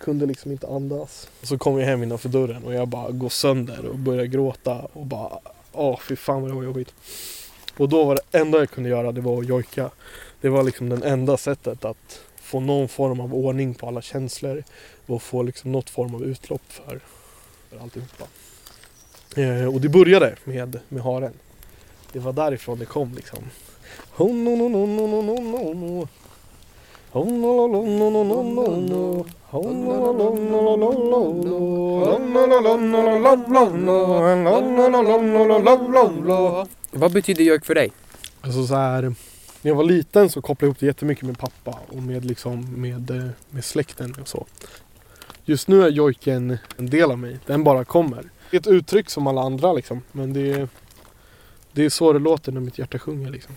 kunde 0.00 0.26
liksom 0.26 0.52
inte 0.52 0.66
andas. 0.66 1.28
Så 1.42 1.58
kom 1.58 1.78
jag 1.78 1.86
hem 1.86 2.02
innanför 2.02 2.28
dörren 2.28 2.64
och 2.64 2.74
jag 2.74 2.88
bara 2.88 3.10
går 3.10 3.28
sönder 3.28 3.86
och 3.86 3.98
börjar 3.98 4.24
gråta 4.24 4.74
och 4.92 5.06
bara 5.06 5.38
Åh 5.78 5.98
fy 6.00 6.16
fan 6.16 6.42
vad 6.42 6.50
det 6.50 6.54
var 6.54 6.62
jobbigt. 6.62 6.94
Och 7.76 7.88
då 7.88 8.04
var 8.04 8.14
det 8.14 8.38
enda 8.38 8.58
jag 8.58 8.70
kunde 8.70 8.90
göra 8.90 9.12
det 9.12 9.20
var 9.20 9.38
att 9.38 9.48
jojka. 9.48 9.90
Det 10.40 10.48
var 10.48 10.62
liksom 10.62 10.88
det 10.88 11.08
enda 11.08 11.36
sättet 11.36 11.84
att 11.84 12.20
få 12.46 12.60
någon 12.60 12.88
form 12.88 13.20
av 13.20 13.34
ordning 13.34 13.74
på 13.74 13.88
alla 13.88 14.02
känslor 14.02 14.62
och 15.06 15.22
få 15.22 15.42
liksom 15.42 15.72
något 15.72 15.90
form 15.90 16.14
av 16.14 16.24
utlopp 16.24 16.62
för, 16.68 17.00
för 17.70 17.78
alltihopa. 17.78 18.24
Eh, 19.36 19.74
och 19.74 19.80
det 19.80 19.88
började 19.88 20.36
med, 20.44 20.80
med 20.88 21.02
haren. 21.02 21.32
Det 22.12 22.18
var 22.18 22.32
därifrån 22.32 22.78
det 22.78 22.84
kom 22.84 23.14
liksom. 23.14 23.38
Vad 36.90 37.12
betyder 37.12 37.44
jök 37.44 37.64
för 37.64 37.74
dig? 37.74 37.92
Alltså 38.40 38.66
så 38.66 38.74
här, 38.74 39.14
när 39.66 39.70
jag 39.70 39.76
var 39.76 39.84
liten 39.84 40.30
så 40.30 40.42
kopplade 40.42 40.66
jag 40.66 40.68
ihop 40.68 40.80
det 40.80 40.86
jättemycket 40.86 41.24
med 41.24 41.38
pappa 41.38 41.78
och 41.88 42.02
med, 42.02 42.24
liksom, 42.24 42.80
med, 42.80 43.10
eh, 43.10 43.28
med 43.50 43.64
släkten 43.64 44.14
och 44.20 44.28
så. 44.28 44.46
Just 45.44 45.68
nu 45.68 45.82
är 45.82 45.88
jojken 45.88 46.58
en 46.76 46.90
del 46.90 47.10
av 47.10 47.18
mig. 47.18 47.38
Den 47.46 47.64
bara 47.64 47.84
kommer. 47.84 48.30
Det 48.50 48.56
är 48.56 48.60
ett 48.60 48.66
uttryck 48.66 49.10
som 49.10 49.26
alla 49.26 49.40
andra 49.40 49.72
liksom. 49.72 50.02
Men 50.12 50.32
det 50.32 50.50
är, 50.52 50.68
det 51.72 51.84
är 51.84 51.88
så 51.88 52.12
det 52.12 52.18
låter 52.18 52.52
när 52.52 52.60
mitt 52.60 52.78
hjärta 52.78 52.98
sjunger 52.98 53.30
liksom. 53.30 53.54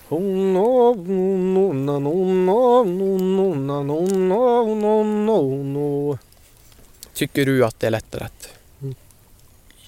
Tycker 7.14 7.46
du 7.46 7.66
att 7.66 7.80
det 7.80 7.88
är 7.88 7.92
lättare 7.92 8.24
att 8.24 8.50
Mm. 8.82 8.96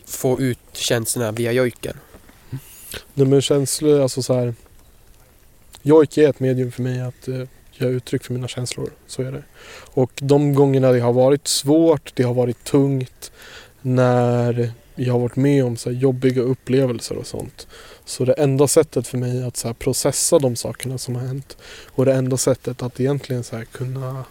få 0.06 0.40
ut 0.40 0.60
känslorna 0.74 1.32
via 1.32 1.52
jojken? 1.52 1.98
Nej 3.14 3.28
men 3.28 3.42
känslor, 3.42 4.02
alltså 4.02 4.22
så 4.24 4.34
här. 4.34 4.56
Jojk 5.82 6.18
är 6.18 6.30
ett 6.30 6.40
medium 6.40 6.72
för 6.72 6.82
mig 6.82 7.02
att 7.02 7.28
eh, 7.28 7.44
ge 7.74 7.88
uttryck 7.88 8.24
för 8.24 8.34
mina 8.34 8.48
känslor. 8.48 8.90
Så 9.08 9.22
är 9.22 9.32
det. 9.32 9.44
Och 9.94 10.12
de 10.16 10.54
gångerna 10.54 10.92
det 10.92 11.00
har 11.00 11.14
varit 11.14 11.48
svårt, 11.48 12.12
det 12.16 12.24
har 12.24 12.34
varit 12.34 12.64
tungt. 12.64 13.32
När 13.82 14.72
jag 14.96 15.14
har 15.14 15.20
varit 15.20 15.36
med 15.36 15.66
om 15.66 15.78
så 15.78 15.90
här 15.90 15.98
jobbiga 15.98 16.42
upplevelser 16.42 17.18
och 17.18 17.28
sånt. 17.28 17.68
Så 18.06 18.26
det 18.26 18.34
enda 18.34 18.68
sättet 18.68 19.08
för 19.08 19.18
mig 19.18 19.44
att 19.44 19.58
så 19.58 19.68
här 19.68 19.74
processa 19.74 20.40
de 20.40 20.56
sakerna 20.56 20.98
som 20.98 21.16
har 21.16 21.22
hänt. 21.22 21.58
Och 21.88 22.06
det 22.06 22.14
enda 22.14 22.38
sättet 22.38 22.82
att 22.82 23.00
egentligen 23.00 23.44
så 23.44 23.56
här 23.56 23.66
kunna 23.66 24.26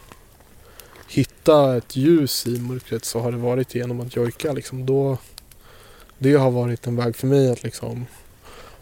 hitta 1.08 1.76
ett 1.76 1.96
ljus 1.96 2.46
i 2.46 2.60
mörkret 2.60 3.04
så 3.04 3.20
har 3.20 3.32
det 3.32 3.38
varit 3.38 3.74
genom 3.74 4.00
att 4.00 4.16
jojka. 4.16 4.52
Liksom. 4.52 4.86
Då, 4.86 5.18
det 6.18 6.34
har 6.34 6.50
varit 6.50 6.86
en 6.86 6.96
väg 6.96 7.16
för 7.16 7.26
mig 7.26 7.50
att 7.50 7.62
liksom 7.62 8.06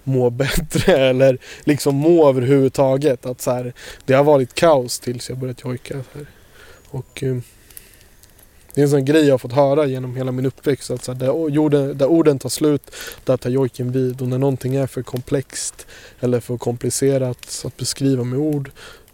må 0.08 0.30
bättre 0.30 0.96
eller 1.08 1.38
liksom 1.64 1.96
må 1.96 2.28
överhuvudtaget. 2.28 3.26
Att 3.26 3.40
så 3.40 3.50
här, 3.50 3.72
det 4.04 4.14
har 4.14 4.24
varit 4.24 4.54
kaos 4.54 5.00
tills 5.00 5.28
jag 5.28 5.38
börjat 5.38 5.64
jojka. 5.64 5.94
Så 5.94 6.18
här. 6.18 6.26
Och, 6.90 7.22
eh, 7.22 7.36
det 8.74 8.80
är 8.80 8.84
en 8.84 8.90
sån 8.90 9.04
grej 9.04 9.24
jag 9.24 9.32
har 9.32 9.38
fått 9.38 9.52
höra 9.52 9.86
genom 9.86 10.16
hela 10.16 10.32
min 10.32 10.46
uppväxt. 10.46 10.90
Att 10.90 11.04
så 11.04 11.12
här, 11.12 11.18
där, 11.18 11.30
orden, 11.30 11.98
där 11.98 12.06
orden 12.06 12.38
tar 12.38 12.48
slut, 12.48 12.90
där 13.24 13.36
tar 13.36 13.50
jojken 13.50 13.92
vid. 13.92 14.22
Och 14.22 14.28
när 14.28 14.38
någonting 14.38 14.74
är 14.74 14.86
för 14.86 15.02
komplext 15.02 15.86
eller 16.20 16.40
för 16.40 16.56
komplicerat 16.56 17.62
att 17.64 17.76
beskriva 17.76 18.24
med 18.24 18.38
ord 18.38 18.70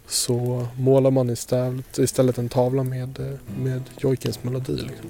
så 0.07 0.67
målar 0.77 1.11
man 1.11 1.29
istället, 1.29 1.97
istället 1.97 2.37
en 2.37 2.49
tavla 2.49 2.83
med, 2.83 3.19
eh, 3.19 3.61
med 3.63 3.81
jojkens 3.99 4.43
melodi. 4.43 4.71
Liksom. 4.75 5.09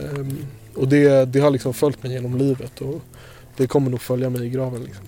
Ehm, 0.00 0.46
och 0.74 0.88
det, 0.88 1.24
det 1.24 1.40
har 1.40 1.50
liksom 1.50 1.74
följt 1.74 2.02
mig 2.02 2.12
genom 2.12 2.36
livet. 2.38 2.80
Och, 2.80 3.00
det 3.56 3.66
kommer 3.66 3.90
nog 3.90 4.00
följa 4.00 4.30
mig 4.30 4.46
i 4.46 4.50
graven 4.50 4.82
liksom. 4.82 5.04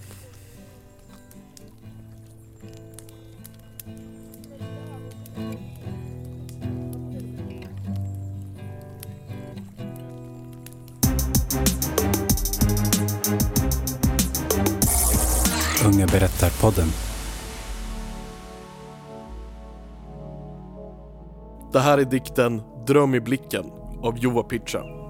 Unga 15.86 16.06
berättar-podden. 16.06 16.88
Det 21.72 21.80
här 21.80 21.98
är 21.98 22.04
dikten 22.04 22.62
Dröm 22.86 23.14
i 23.14 23.20
blicken 23.20 23.64
av 24.02 24.18
Juha 24.18 24.42
Pitcha. 24.42 25.07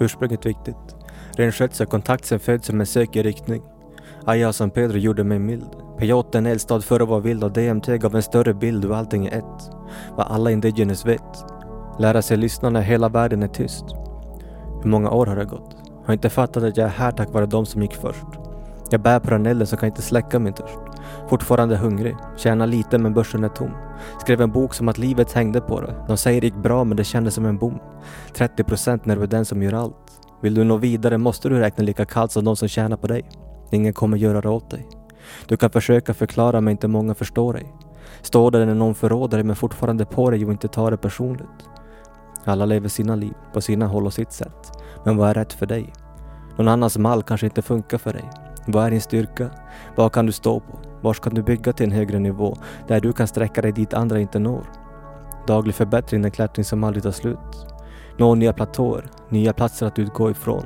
Ursprunget 0.00 0.46
viktigt. 0.46 0.96
Renskötsel 1.36 1.86
kontakt 1.86 2.24
sen 2.24 2.40
födseln 2.40 2.86
söker 2.86 3.22
riktning. 3.22 3.62
Aja 4.24 4.52
som 4.52 4.70
Pedro 4.70 4.96
gjorde 4.96 5.24
mig 5.24 5.38
mild. 5.38 5.70
Peyote 5.98 6.38
en 6.38 6.46
eldstad 6.46 6.80
före 6.80 7.04
var 7.04 7.20
vild 7.20 7.44
och 7.44 7.52
DMT 7.52 7.86
gav 7.86 8.16
en 8.16 8.22
större 8.22 8.54
bild 8.54 8.84
och 8.84 8.96
allting 8.96 9.26
är 9.26 9.38
ett. 9.38 9.70
Vad 10.16 10.26
alla 10.26 10.50
indigenous 10.50 11.06
vet. 11.06 11.44
Lära 11.98 12.22
sig 12.22 12.36
lyssna 12.36 12.70
när 12.70 12.80
hela 12.80 13.08
världen 13.08 13.42
är 13.42 13.48
tyst. 13.48 13.84
Hur 14.82 14.90
många 14.90 15.10
år 15.10 15.26
har 15.26 15.36
det 15.36 15.44
gått? 15.44 15.76
Har 16.06 16.12
inte 16.12 16.30
fattat 16.30 16.62
att 16.62 16.76
jag 16.76 16.86
är 16.86 16.90
här 16.90 17.12
tack 17.12 17.32
vare 17.32 17.46
de 17.46 17.66
som 17.66 17.82
gick 17.82 17.94
först. 17.94 18.26
Jag 18.90 19.00
bär 19.00 19.20
på 19.20 19.30
den 19.30 19.46
elden 19.46 19.66
som 19.66 19.78
kan 19.78 19.88
inte 19.88 20.02
släcka 20.02 20.38
min 20.38 20.52
törst. 20.52 20.89
Fortfarande 21.28 21.76
hungrig, 21.76 22.16
tjänar 22.36 22.66
lite 22.66 22.98
men 22.98 23.14
börsen 23.14 23.44
är 23.44 23.48
tom. 23.48 23.70
Skrev 24.20 24.40
en 24.40 24.52
bok 24.52 24.74
som 24.74 24.88
att 24.88 24.98
livet 24.98 25.32
hängde 25.32 25.60
på 25.60 25.80
det. 25.80 25.94
De 26.08 26.16
säger 26.16 26.40
det 26.40 26.46
gick 26.46 26.62
bra 26.62 26.84
men 26.84 26.96
det 26.96 27.04
kändes 27.04 27.34
som 27.34 27.46
en 27.46 27.58
bom. 27.58 27.78
30% 28.34 29.00
när 29.04 29.16
du 29.16 29.22
är 29.22 29.26
den 29.26 29.44
som 29.44 29.62
gör 29.62 29.72
allt. 29.72 30.20
Vill 30.42 30.54
du 30.54 30.64
nå 30.64 30.76
vidare 30.76 31.18
måste 31.18 31.48
du 31.48 31.58
räkna 31.58 31.84
lika 31.84 32.04
kallt 32.04 32.32
som 32.32 32.44
de 32.44 32.56
som 32.56 32.68
tjänar 32.68 32.96
på 32.96 33.06
dig. 33.06 33.30
Ingen 33.70 33.92
kommer 33.92 34.16
göra 34.16 34.40
det 34.40 34.48
åt 34.48 34.70
dig. 34.70 34.88
Du 35.46 35.56
kan 35.56 35.70
försöka 35.70 36.14
förklara 36.14 36.60
men 36.60 36.70
inte 36.72 36.88
många 36.88 37.14
förstår 37.14 37.52
dig. 37.52 37.74
Står 38.22 38.50
där 38.50 38.66
när 38.66 38.74
någon 38.74 38.94
förråder 38.94 39.36
dig 39.36 39.44
men 39.44 39.56
fortfarande 39.56 40.04
på 40.04 40.30
dig 40.30 40.44
och 40.44 40.52
inte 40.52 40.68
tar 40.68 40.90
det 40.90 40.96
personligt. 40.96 41.68
Alla 42.44 42.64
lever 42.64 42.88
sina 42.88 43.16
liv 43.16 43.34
på 43.52 43.60
sina 43.60 43.86
håll 43.86 44.06
och 44.06 44.12
sitt 44.12 44.32
sätt. 44.32 44.72
Men 45.04 45.16
vad 45.16 45.30
är 45.30 45.34
rätt 45.34 45.52
för 45.52 45.66
dig? 45.66 45.92
Någon 46.56 46.68
annans 46.68 46.98
mall 46.98 47.22
kanske 47.22 47.46
inte 47.46 47.62
funkar 47.62 47.98
för 47.98 48.12
dig. 48.12 48.30
Vad 48.66 48.86
är 48.86 48.90
din 48.90 49.00
styrka? 49.00 49.50
Vad 49.96 50.12
kan 50.12 50.26
du 50.26 50.32
stå 50.32 50.60
på? 50.60 50.78
Var 51.02 51.14
kan 51.14 51.34
du 51.34 51.42
bygga 51.42 51.72
till 51.72 51.86
en 51.86 51.92
högre 51.92 52.18
nivå 52.18 52.56
där 52.88 53.00
du 53.00 53.12
kan 53.12 53.26
sträcka 53.26 53.62
dig 53.62 53.72
dit 53.72 53.94
andra 53.94 54.20
inte 54.20 54.38
når? 54.38 54.64
Daglig 55.46 55.74
förbättring 55.74 56.24
en 56.24 56.30
klättring 56.30 56.64
som 56.64 56.84
aldrig 56.84 57.02
tar 57.02 57.10
slut. 57.10 57.66
Nå 58.18 58.34
nya 58.34 58.52
platåer, 58.52 59.04
nya 59.28 59.52
platser 59.52 59.86
att 59.86 59.98
utgå 59.98 60.30
ifrån. 60.30 60.64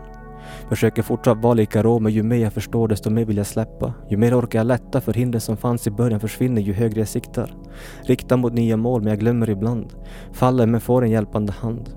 Försöker 0.68 1.02
fortsatt 1.02 1.38
vara 1.38 1.54
lika 1.54 1.82
rå 1.82 1.98
men 1.98 2.12
ju 2.12 2.22
mer 2.22 2.36
jag 2.36 2.52
förstår 2.52 2.88
desto 2.88 3.10
mer 3.10 3.24
vill 3.24 3.36
jag 3.36 3.46
släppa. 3.46 3.94
Ju 4.08 4.16
mer 4.16 4.40
orkar 4.40 4.58
jag 4.58 4.66
lätta 4.66 5.00
för 5.00 5.12
hindren 5.12 5.40
som 5.40 5.56
fanns 5.56 5.86
i 5.86 5.90
början 5.90 6.20
försvinner 6.20 6.62
ju 6.62 6.72
högre 6.72 7.00
jag 7.00 7.08
siktar. 7.08 7.54
Riktar 8.02 8.36
mot 8.36 8.52
nya 8.52 8.76
mål 8.76 9.00
men 9.00 9.10
jag 9.10 9.18
glömmer 9.18 9.50
ibland. 9.50 9.94
Faller 10.32 10.66
men 10.66 10.80
får 10.80 11.04
en 11.04 11.10
hjälpande 11.10 11.52
hand. 11.52 11.90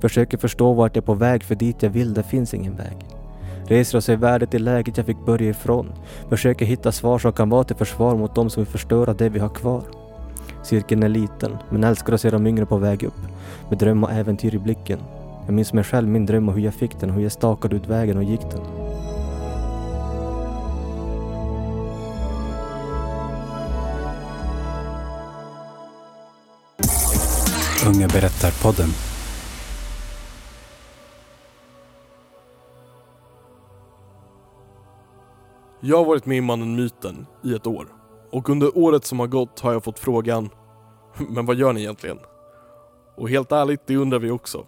Försöker 0.00 0.38
förstå 0.38 0.72
vart 0.72 0.96
jag 0.96 1.02
är 1.02 1.06
på 1.06 1.14
väg 1.14 1.42
för 1.42 1.54
dit 1.54 1.82
jag 1.82 1.90
vill 1.90 2.14
det 2.14 2.22
finns 2.22 2.54
ingen 2.54 2.76
väg. 2.76 3.17
Reser 3.68 3.98
oss 3.98 4.08
i 4.08 4.16
värdet 4.16 4.54
i 4.54 4.58
läget 4.58 4.96
jag 4.96 5.06
fick 5.06 5.24
börja 5.26 5.50
ifrån. 5.50 5.92
Försöker 6.28 6.66
hitta 6.66 6.92
svar 6.92 7.18
som 7.18 7.32
kan 7.32 7.50
vara 7.50 7.64
till 7.64 7.76
försvar 7.76 8.16
mot 8.16 8.34
de 8.34 8.50
som 8.50 8.64
vill 8.64 8.72
förstöra 8.72 9.14
det 9.14 9.28
vi 9.28 9.38
har 9.38 9.48
kvar. 9.48 9.82
Cirkeln 10.62 11.02
är 11.02 11.08
liten, 11.08 11.56
men 11.70 11.84
älskar 11.84 12.12
att 12.12 12.20
se 12.20 12.30
de 12.30 12.46
yngre 12.46 12.66
på 12.66 12.76
väg 12.76 13.02
upp. 13.02 13.20
Med 13.68 13.78
dröm 13.78 14.04
och 14.04 14.12
äventyr 14.12 14.54
i 14.54 14.58
blicken. 14.58 14.98
Jag 15.46 15.54
minns 15.54 15.72
mig 15.72 15.84
själv, 15.84 16.08
min 16.08 16.26
dröm 16.26 16.48
och 16.48 16.54
hur 16.54 16.62
jag 16.62 16.74
fick 16.74 17.00
den, 17.00 17.10
hur 17.10 17.22
jag 17.22 17.32
stakade 17.32 17.76
ut 17.76 17.88
vägen 17.88 18.16
och 18.16 18.24
gick 18.24 18.40
den. 18.40 18.60
Unga 27.86 28.08
berättar-podden. 28.08 29.07
Jag 35.80 35.96
har 35.96 36.04
varit 36.04 36.26
med 36.26 36.38
i 36.38 36.40
Mannen 36.40 36.76
Myten 36.76 37.26
i 37.44 37.54
ett 37.54 37.66
år 37.66 37.88
och 38.30 38.48
under 38.48 38.78
året 38.78 39.04
som 39.04 39.20
har 39.20 39.26
gått 39.26 39.60
har 39.60 39.72
jag 39.72 39.84
fått 39.84 39.98
frågan 39.98 40.50
Men 41.28 41.46
vad 41.46 41.56
gör 41.56 41.72
ni 41.72 41.80
egentligen? 41.80 42.18
Och 43.16 43.30
helt 43.30 43.52
ärligt, 43.52 43.86
det 43.86 43.96
undrar 43.96 44.18
vi 44.18 44.30
också. 44.30 44.66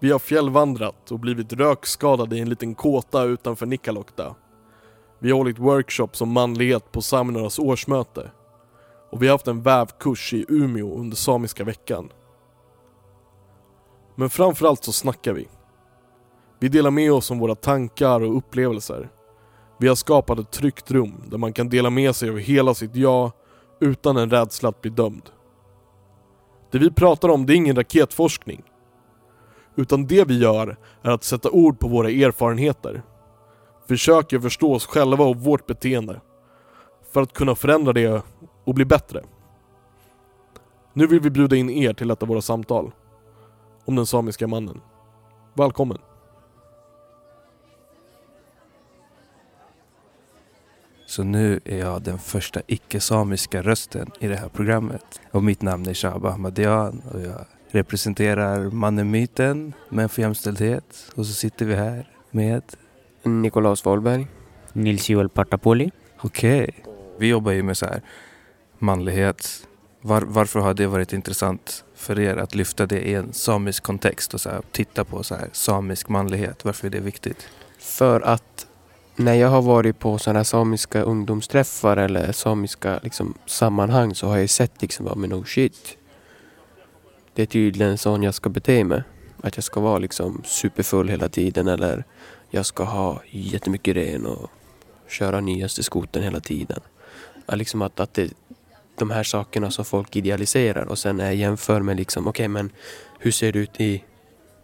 Vi 0.00 0.12
har 0.12 0.18
fjällvandrat 0.18 1.10
och 1.10 1.18
blivit 1.18 1.52
rökskadade 1.52 2.36
i 2.36 2.40
en 2.40 2.48
liten 2.48 2.74
kåta 2.74 3.22
utanför 3.22 3.66
Nikkaluokta. 3.66 4.34
Vi 5.18 5.30
har 5.30 5.38
hållit 5.38 5.58
workshops 5.58 6.20
om 6.20 6.32
manlighet 6.32 6.92
på 6.92 7.02
samernas 7.02 7.58
årsmöte. 7.58 8.30
Och 9.10 9.22
vi 9.22 9.26
har 9.26 9.34
haft 9.34 9.48
en 9.48 9.62
vävkurs 9.62 10.32
i 10.32 10.46
Umeå 10.48 10.94
under 10.94 11.16
samiska 11.16 11.64
veckan. 11.64 12.12
Men 14.14 14.30
framförallt 14.30 14.84
så 14.84 14.92
snackar 14.92 15.32
vi. 15.32 15.48
Vi 16.58 16.68
delar 16.68 16.90
med 16.90 17.12
oss 17.12 17.30
om 17.30 17.38
våra 17.38 17.54
tankar 17.54 18.20
och 18.20 18.36
upplevelser. 18.36 19.08
Vi 19.80 19.88
har 19.88 19.94
skapat 19.94 20.38
ett 20.38 20.50
tryggt 20.50 20.90
rum 20.90 21.22
där 21.26 21.38
man 21.38 21.52
kan 21.52 21.68
dela 21.68 21.90
med 21.90 22.16
sig 22.16 22.30
av 22.30 22.38
hela 22.38 22.74
sitt 22.74 22.96
jag 22.96 23.32
utan 23.80 24.16
en 24.16 24.30
rädsla 24.30 24.68
att 24.68 24.80
bli 24.80 24.90
dömd. 24.90 25.30
Det 26.70 26.78
vi 26.78 26.90
pratar 26.90 27.28
om 27.28 27.46
det 27.46 27.54
är 27.54 27.56
ingen 27.56 27.76
raketforskning. 27.76 28.62
Utan 29.76 30.06
det 30.06 30.24
vi 30.24 30.38
gör 30.38 30.76
är 31.02 31.10
att 31.10 31.24
sätta 31.24 31.50
ord 31.50 31.78
på 31.78 31.88
våra 31.88 32.10
erfarenheter. 32.10 33.02
Försöker 33.88 34.40
förstå 34.40 34.74
oss 34.74 34.86
själva 34.86 35.24
och 35.24 35.36
vårt 35.36 35.66
beteende. 35.66 36.20
För 37.12 37.22
att 37.22 37.32
kunna 37.32 37.54
förändra 37.54 37.92
det 37.92 38.22
och 38.64 38.74
bli 38.74 38.84
bättre. 38.84 39.22
Nu 40.92 41.06
vill 41.06 41.20
vi 41.20 41.30
bjuda 41.30 41.56
in 41.56 41.70
er 41.70 41.92
till 41.92 42.10
ett 42.10 42.22
av 42.22 42.28
våra 42.28 42.40
samtal. 42.40 42.92
Om 43.84 43.96
den 43.96 44.06
samiska 44.06 44.46
mannen. 44.46 44.80
Välkommen! 45.54 45.98
Så 51.10 51.22
nu 51.22 51.60
är 51.64 51.78
jag 51.78 52.02
den 52.02 52.18
första 52.18 52.60
icke-samiska 52.66 53.62
rösten 53.62 54.10
i 54.18 54.28
det 54.28 54.36
här 54.36 54.48
programmet. 54.48 55.20
Och 55.30 55.44
mitt 55.44 55.62
namn 55.62 55.88
är 55.88 55.94
Shaba 55.94 56.30
Ahmadian 56.30 57.02
och 57.12 57.20
jag 57.20 57.44
representerar 57.70 58.70
mannen-myten, 58.70 59.72
Män 59.88 60.08
för 60.08 60.22
jämställdhet. 60.22 60.84
Och 61.14 61.26
så 61.26 61.32
sitter 61.32 61.66
vi 61.66 61.74
här 61.74 62.08
med... 62.30 62.62
Nikolaus 63.22 63.84
Wahlberg. 63.84 64.26
Nils-Joel 64.72 65.28
Partapoli. 65.28 65.90
Okej. 66.20 66.84
Vi 67.18 67.28
jobbar 67.28 67.52
ju 67.52 67.62
med 67.62 67.76
så 67.76 67.86
här 67.86 68.02
manlighet. 68.78 69.66
Var, 70.00 70.22
varför 70.22 70.60
har 70.60 70.74
det 70.74 70.86
varit 70.86 71.12
intressant 71.12 71.84
för 71.94 72.18
er 72.18 72.36
att 72.36 72.54
lyfta 72.54 72.86
det 72.86 73.00
i 73.00 73.14
en 73.14 73.32
samisk 73.32 73.82
kontext 73.82 74.34
och 74.34 74.40
så 74.40 74.50
här, 74.50 74.62
titta 74.72 75.04
på 75.04 75.22
så 75.22 75.34
här, 75.34 75.48
samisk 75.52 76.08
manlighet? 76.08 76.64
Varför 76.64 76.86
är 76.86 76.90
det 76.90 77.00
viktigt? 77.00 77.48
För 77.78 78.20
att 78.20 78.66
när 79.24 79.34
jag 79.34 79.48
har 79.48 79.62
varit 79.62 79.98
på 79.98 80.18
sådana 80.18 80.38
här 80.38 80.44
samiska 80.44 81.02
ungdomsträffar 81.02 81.96
eller 81.96 82.32
samiska 82.32 83.00
liksom, 83.02 83.34
sammanhang 83.46 84.14
så 84.14 84.26
har 84.26 84.38
jag 84.38 84.50
sett 84.50 84.82
liksom, 84.82 85.06
bara, 85.06 85.14
men 85.14 85.34
oh 85.34 85.44
shit. 85.44 85.96
Det 87.34 87.42
är 87.42 87.46
tydligen 87.46 87.98
sån 87.98 88.22
jag 88.22 88.34
ska 88.34 88.48
bete 88.50 88.84
mig. 88.84 89.02
Att 89.42 89.56
jag 89.56 89.64
ska 89.64 89.80
vara 89.80 89.98
liksom 89.98 90.42
superfull 90.44 91.08
hela 91.08 91.28
tiden 91.28 91.68
eller 91.68 92.04
jag 92.50 92.66
ska 92.66 92.84
ha 92.84 93.22
jättemycket 93.30 93.96
ren 93.96 94.26
och 94.26 94.50
köra 95.08 95.40
nyaste 95.40 95.82
skoten 95.82 96.22
hela 96.22 96.40
tiden. 96.40 96.80
Att, 97.46 97.58
liksom 97.58 97.82
att, 97.82 98.00
att 98.00 98.14
det, 98.14 98.32
de 98.98 99.10
här 99.10 99.22
sakerna 99.22 99.70
som 99.70 99.84
folk 99.84 100.16
idealiserar 100.16 100.84
och 100.84 100.98
sen 100.98 101.20
är 101.20 101.30
jämför 101.30 101.80
med 101.80 101.96
liksom, 101.96 102.28
okej 102.28 102.44
okay, 102.44 102.48
men 102.48 102.70
hur 103.18 103.30
ser 103.30 103.52
det 103.52 103.58
ut 103.58 103.80
i 103.80 104.04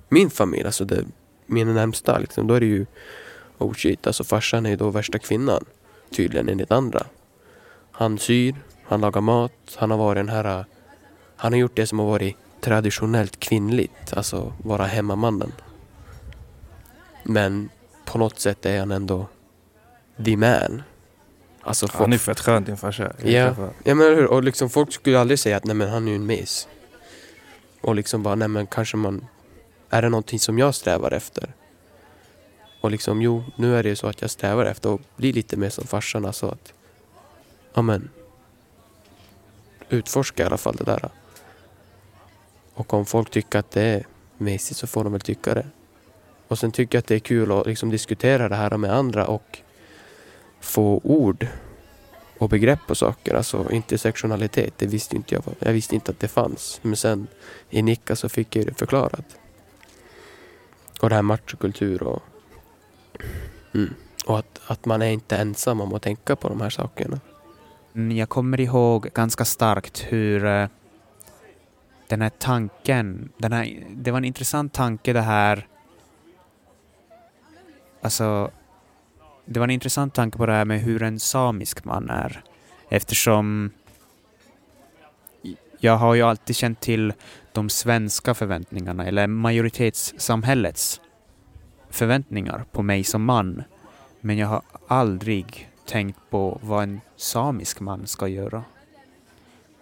min 0.09 0.31
familj, 0.31 0.65
alltså 0.65 0.85
det, 0.85 1.05
mina 1.47 1.73
närmsta 1.73 2.19
liksom, 2.19 2.47
då 2.47 2.55
är 2.55 2.61
det 2.61 2.67
ju 2.67 2.87
oh 3.59 3.75
shit, 3.75 4.07
alltså 4.07 4.25
farsan 4.25 4.67
är 4.67 4.71
ju 4.71 4.77
då 4.77 4.91
värsta 4.91 5.19
kvinnan. 5.19 5.65
Tydligen 6.11 6.49
enligt 6.49 6.73
andra. 6.73 7.07
Han 7.93 8.19
syr, 8.19 8.55
han 8.85 9.01
lagar 9.01 9.21
mat, 9.21 9.53
han 9.77 9.91
har 9.91 9.99
varit 9.99 10.19
den 10.19 10.29
här... 10.29 10.65
Han 11.37 11.53
har 11.53 11.61
gjort 11.61 11.77
det 11.77 11.87
som 11.87 11.99
har 11.99 12.07
varit 12.07 12.37
traditionellt 12.61 13.41
kvinnligt, 13.41 14.13
alltså 14.13 14.53
vara 14.63 14.85
hemmamannen. 14.85 15.53
Men 17.23 17.69
på 18.05 18.19
något 18.19 18.41
sätt 18.41 18.67
är 18.67 18.79
han 18.79 18.93
ändå 18.93 19.27
the 20.25 20.37
man. 20.37 20.83
Alltså 21.61 21.89
Han 21.93 22.13
är 22.13 22.19
fett 22.19 22.41
skön 22.41 22.65
din 22.65 22.77
farsa. 22.77 23.13
Ja, 23.25 23.55
ja 23.85 23.95
men 23.95 24.15
hur? 24.15 24.27
Och 24.27 24.43
liksom 24.43 24.71
folk 24.71 24.93
skulle 24.93 25.21
aldrig 25.21 25.39
säga 25.39 25.57
att 25.57 25.65
nej 25.65 25.77
men 25.77 25.89
han 25.89 26.07
är 26.07 26.11
ju 26.11 26.17
en 26.17 26.27
mes. 26.27 26.69
Och 27.81 27.95
liksom 27.95 28.23
bara, 28.23 28.35
nej 28.35 28.49
men 28.49 28.67
kanske 28.67 28.97
man... 28.97 29.27
Är 29.91 30.03
det 30.03 30.09
någonting 30.09 30.39
som 30.39 30.59
jag 30.59 30.75
strävar 30.75 31.13
efter? 31.13 31.55
Och 32.87 32.93
liksom, 32.93 33.23
jo, 33.23 33.45
nu 33.57 33.77
är 33.77 33.83
det 33.83 33.89
ju 33.89 33.97
så 33.97 34.07
att 34.07 34.21
jag 34.21 34.31
strävar 34.31 34.65
efter 34.65 34.95
att 34.95 35.17
bli 35.17 35.33
lite 35.33 35.57
mer 35.57 35.71
som 35.71 35.87
farsan. 35.87 36.25
Alltså 36.25 36.49
att, 36.49 36.73
amen. 37.75 38.11
utforska 39.89 40.43
i 40.43 40.47
alla 40.47 40.57
fall 40.57 40.77
det 40.77 40.85
där. 40.85 41.11
Och 42.75 42.95
om 42.95 43.07
folk 43.07 43.31
tycker 43.31 43.59
att 43.59 43.71
det 43.71 43.83
är 43.83 44.07
mesigt 44.39 44.81
så 44.81 44.87
får 44.87 45.05
de 45.05 45.13
väl 45.13 45.21
tycka 45.21 45.55
det. 45.55 45.67
Och 46.49 46.59
sen 46.59 46.73
tycker 46.73 46.97
jag 46.97 47.01
att 47.01 47.07
det 47.07 47.15
är 47.15 47.19
kul 47.19 47.53
att 47.53 47.67
liksom 47.67 47.91
diskutera 47.91 48.49
det 48.49 48.57
här 48.57 48.77
med 48.77 48.95
andra 48.95 49.27
och 49.27 49.59
få 50.61 51.01
ord 51.05 51.47
och 52.39 52.49
begrepp 52.49 52.81
på 52.87 52.95
saker. 52.95 53.35
Alltså 53.35 53.71
intersektionalitet, 53.71 54.75
det 54.77 54.87
visste 54.87 55.17
inte 55.17 55.35
jag. 55.35 55.45
Jag 55.59 55.73
visste 55.73 55.95
inte 55.95 56.13
att 56.13 56.21
det 56.21 56.29
fanns. 56.29 56.81
Men 56.83 56.97
sen 56.97 57.27
i 57.71 57.83
Nicka 57.83 58.17
så 58.17 58.29
fick 58.29 58.57
jag 58.57 58.67
det 58.67 58.75
förklarat. 58.75 59.37
Och 61.01 61.09
det 61.09 61.15
här 61.15 61.23
machokultur 61.23 62.03
och 62.03 62.23
Mm. 63.75 63.95
Och 64.27 64.39
att, 64.39 64.61
att 64.67 64.85
man 64.85 65.03
är 65.03 65.11
inte 65.11 65.37
ensam 65.37 65.81
om 65.81 65.95
att 65.95 66.03
tänka 66.03 66.37
på 66.37 66.49
de 66.49 66.61
här 66.61 66.71
sakerna. 66.71 67.21
Mm, 67.95 68.17
jag 68.17 68.29
kommer 68.29 68.61
ihåg 68.61 69.09
ganska 69.15 69.45
starkt 69.45 70.07
hur 70.09 70.45
eh, 70.45 70.69
den 72.09 72.23
här 72.23 72.31
tanken, 72.39 73.33
den 73.39 73.53
här, 73.53 73.85
det 73.91 74.11
var 74.11 74.19
en 74.19 74.25
intressant 74.25 74.73
tanke 74.73 75.13
det 75.13 75.21
här, 75.21 75.67
alltså 78.03 78.51
det 79.45 79.61
var 79.61 79.65
en 79.65 79.71
intressant 79.71 80.15
tanke 80.15 80.39
på 80.39 80.47
det 80.47 80.53
här 80.53 80.65
med 80.65 80.81
hur 80.81 81.03
en 81.03 81.21
samisk 81.21 81.85
man 81.85 82.11
är. 82.11 82.43
Eftersom 82.89 83.71
jag 85.79 85.97
har 85.97 86.15
ju 86.15 86.23
alltid 86.23 86.57
känt 86.57 86.81
till 86.81 87.13
de 87.53 87.69
svenska 87.69 88.35
förväntningarna, 88.35 89.07
eller 89.07 89.27
majoritetssamhällets 89.27 91.01
förväntningar 91.91 92.65
på 92.73 92.83
mig 92.83 93.05
som 93.05 93.25
man. 93.25 93.63
Men 94.21 94.39
jag 94.39 94.47
har 94.47 94.63
aldrig 94.89 95.71
tänkt 95.87 96.21
på 96.31 96.59
vad 96.63 96.83
en 96.83 97.01
samisk 97.17 97.81
man 97.81 98.07
ska 98.07 98.29
göra. 98.29 98.65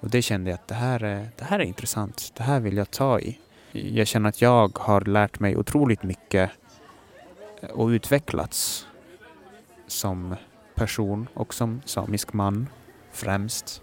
Och 0.00 0.10
det 0.10 0.22
kände 0.22 0.50
jag 0.50 0.54
att 0.54 0.68
det 0.68 0.74
här, 0.74 1.04
är, 1.04 1.28
det 1.36 1.44
här 1.44 1.58
är 1.58 1.64
intressant. 1.64 2.32
Det 2.36 2.42
här 2.42 2.60
vill 2.60 2.76
jag 2.76 2.90
ta 2.90 3.20
i. 3.20 3.38
Jag 3.72 4.06
känner 4.06 4.28
att 4.28 4.42
jag 4.42 4.78
har 4.78 5.00
lärt 5.00 5.40
mig 5.40 5.56
otroligt 5.56 6.02
mycket 6.02 6.50
eh, 7.60 7.70
och 7.70 7.88
utvecklats 7.88 8.86
som 9.86 10.36
person 10.74 11.28
och 11.34 11.54
som 11.54 11.82
samisk 11.84 12.32
man 12.32 12.68
främst. 13.12 13.82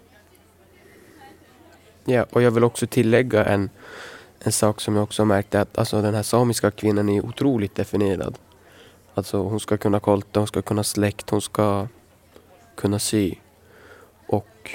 Ja, 2.04 2.26
och 2.30 2.42
jag 2.42 2.50
vill 2.50 2.64
också 2.64 2.86
tillägga 2.86 3.44
en 3.44 3.70
en 4.44 4.52
sak 4.52 4.80
som 4.80 4.96
jag 4.96 5.02
också 5.02 5.24
märkte 5.24 5.60
att 5.60 5.78
alltså, 5.78 6.02
den 6.02 6.14
här 6.14 6.22
samiska 6.22 6.70
kvinnan 6.70 7.08
är 7.08 7.26
otroligt 7.26 7.74
definierad. 7.74 8.38
Alltså 9.14 9.42
hon 9.42 9.60
ska 9.60 9.76
kunna 9.76 10.00
kolta, 10.00 10.40
hon 10.40 10.46
ska 10.46 10.62
kunna 10.62 10.84
släkt, 10.84 11.30
hon 11.30 11.40
ska 11.40 11.88
kunna 12.76 12.98
sy. 12.98 13.34
Och 14.26 14.70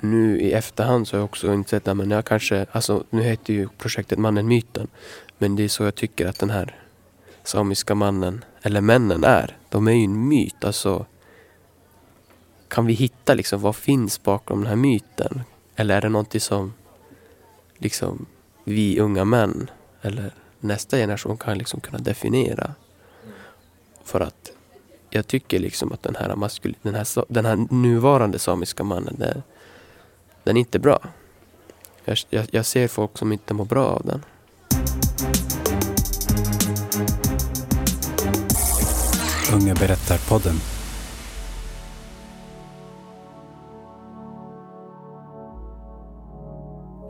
nu 0.00 0.40
i 0.40 0.52
efterhand 0.52 1.08
så 1.08 1.16
har 1.16 1.18
jag 1.18 1.24
också 1.24 1.54
insett 1.54 1.88
att 1.88 1.96
men 1.96 2.10
jag 2.10 2.24
kanske, 2.24 2.66
alltså 2.72 3.04
nu 3.10 3.22
heter 3.22 3.54
ju 3.54 3.68
projektet 3.68 4.18
Mannen 4.18 4.48
Myten. 4.48 4.88
Men 5.38 5.56
det 5.56 5.62
är 5.62 5.68
så 5.68 5.84
jag 5.84 5.94
tycker 5.94 6.26
att 6.26 6.38
den 6.38 6.50
här 6.50 6.76
samiska 7.44 7.94
mannen, 7.94 8.44
eller 8.62 8.80
männen 8.80 9.24
är. 9.24 9.56
De 9.68 9.88
är 9.88 9.92
ju 9.92 10.04
en 10.04 10.28
myt. 10.28 10.64
Alltså, 10.64 11.06
kan 12.68 12.86
vi 12.86 12.92
hitta 12.92 13.34
liksom 13.34 13.60
vad 13.60 13.76
finns 13.76 14.22
bakom 14.22 14.58
den 14.58 14.66
här 14.66 14.76
myten? 14.76 15.42
Eller 15.76 15.96
är 15.96 16.00
det 16.00 16.08
någonting 16.08 16.40
som 16.40 16.72
liksom 17.78 18.26
vi 18.72 19.00
unga 19.00 19.24
män 19.24 19.70
eller 20.02 20.34
nästa 20.60 20.96
generation 20.96 21.36
kan 21.36 21.58
liksom 21.58 21.80
kunna 21.80 21.98
definiera. 21.98 22.74
För 24.04 24.20
att 24.20 24.52
jag 25.10 25.26
tycker 25.26 25.58
liksom 25.58 25.92
att 25.92 26.02
den 26.02 26.16
här, 26.16 26.36
maskul 26.36 26.76
den 26.82 26.94
här, 26.94 27.24
den 27.28 27.44
här 27.44 27.66
nuvarande 27.70 28.38
samiska 28.38 28.84
mannen, 28.84 29.16
det, 29.18 29.42
den 30.44 30.56
är 30.56 30.60
inte 30.60 30.78
bra. 30.78 31.00
Jag, 32.04 32.18
jag, 32.30 32.46
jag 32.50 32.66
ser 32.66 32.88
folk 32.88 33.18
som 33.18 33.32
inte 33.32 33.54
mår 33.54 33.64
bra 33.64 33.86
av 33.86 34.02
den. 34.04 34.22
Unga 39.54 39.74
berättar-podden. 39.74 40.79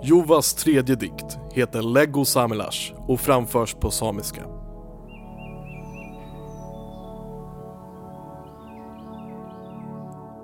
Jovas 0.02 0.54
tredje 0.54 0.96
dikt 0.96 1.38
heter 1.52 1.82
Lego 1.82 2.24
Samelash 2.24 2.94
och 3.08 3.20
framförs 3.20 3.74
på 3.74 3.90
samiska. 3.90 4.42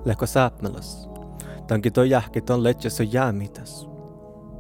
Lego 0.05 0.27
saapmelas. 0.27 1.09
Tanki 1.69 1.90
toi 1.90 2.11
jahkit 2.11 2.51
on 2.51 2.62
letsässä 2.62 3.05
jäämitäs. 3.05 3.87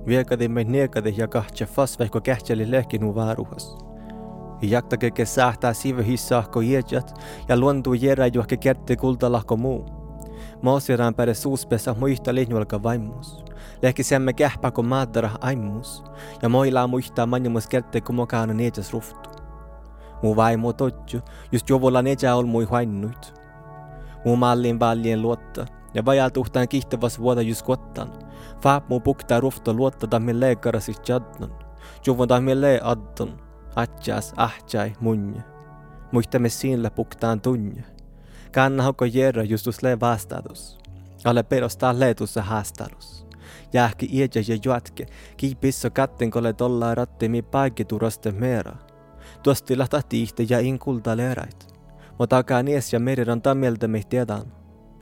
Viekadi 0.06 0.48
me 0.48 0.64
niekadi 0.64 1.14
ja 1.16 1.28
kahtja 1.28 1.66
fasvehko 1.66 2.20
kähtjäli 2.20 2.70
lehkinu 2.70 3.14
vaaruhas. 3.14 3.78
Jaktake 4.62 5.26
sähtää 5.26 5.72
sive 5.72 6.06
hissahko 6.06 6.60
iedjat 6.60 7.14
ja 7.48 7.56
luontuu 7.56 7.94
järä 7.94 8.26
juokke 8.26 8.56
kertti 8.56 8.96
kultalahko 8.96 9.56
muu. 9.56 9.86
Maasiraan 10.62 11.14
päde 11.14 11.34
suuspesa 11.34 11.94
muista 11.94 12.34
linjualka 12.34 12.82
vaimus. 12.82 13.45
La 13.82 13.92
semme 14.02 14.32
kähpä 14.32 14.72
me 14.82 14.96
quepa 15.12 15.38
aimus, 15.40 16.04
ja 16.42 16.48
moila 16.48 16.86
muista 16.86 17.26
maña 17.26 17.50
muskerte 17.50 18.00
como 18.00 18.26
cano 18.26 18.52
nejas 18.52 18.92
ruftu. 18.92 19.30
Mu 20.22 20.36
vai 20.36 20.56
mu 20.56 20.72
just 21.52 21.70
jovolla 21.70 22.02
la 22.02 22.34
ol 22.34 22.46
mui 22.46 22.64
huainnut. 22.64 23.34
Mu 24.24 24.36
mallin 24.36 24.80
vallien 24.80 25.22
luotta, 25.22 25.66
ja 25.94 26.04
vajaa 26.04 26.30
tuhtaan 26.30 26.68
kihtevas 26.68 27.18
vuoda 27.20 27.42
just 27.42 27.66
kottan. 27.66 28.08
Faap 28.62 28.88
mu 28.88 29.00
pukta 29.00 29.40
rufta 29.40 29.72
luotta 29.72 30.06
tammi 30.06 30.40
leekarasis 30.40 31.00
jadnan. 31.08 31.52
Jovon 32.06 32.28
da 32.28 32.40
mille 32.40 32.80
addan, 32.82 33.40
atjas 33.76 34.32
ahjai 34.36 34.94
munja. 35.00 35.42
Muista 36.12 36.38
me 36.38 36.48
sinle 36.48 36.90
puktaan 36.90 37.40
tunja. 37.40 37.82
Kannahoko 38.52 39.04
jera 39.04 39.26
jerra 39.26 39.42
justus 39.42 39.82
le 39.82 40.00
vastatus. 40.00 40.78
Ale 41.24 41.42
perostaa 41.42 41.98
leetussa 41.98 42.42
haastarus. 42.42 43.25
Jäähki 43.76 44.08
iedja 44.12 44.42
ja 44.48 44.58
juatke, 44.64 45.06
kiipisso 45.36 45.90
katten 45.90 46.30
kole 46.30 46.52
tollaa 46.52 46.94
rattimi 46.94 47.42
paikituraste 47.42 48.32
meera. 48.32 48.76
Tuostilla 49.42 49.88
tahtiihte 49.88 50.46
ja 50.48 50.60
inkulta 50.60 51.16
leerait. 51.16 51.74
Mo 52.18 52.26
takaa 52.26 52.62
nies 52.62 52.92
ja 52.92 53.00
meriran 53.00 53.42
mieltä 53.54 53.88
me 53.88 54.00
tiedän. 54.08 54.52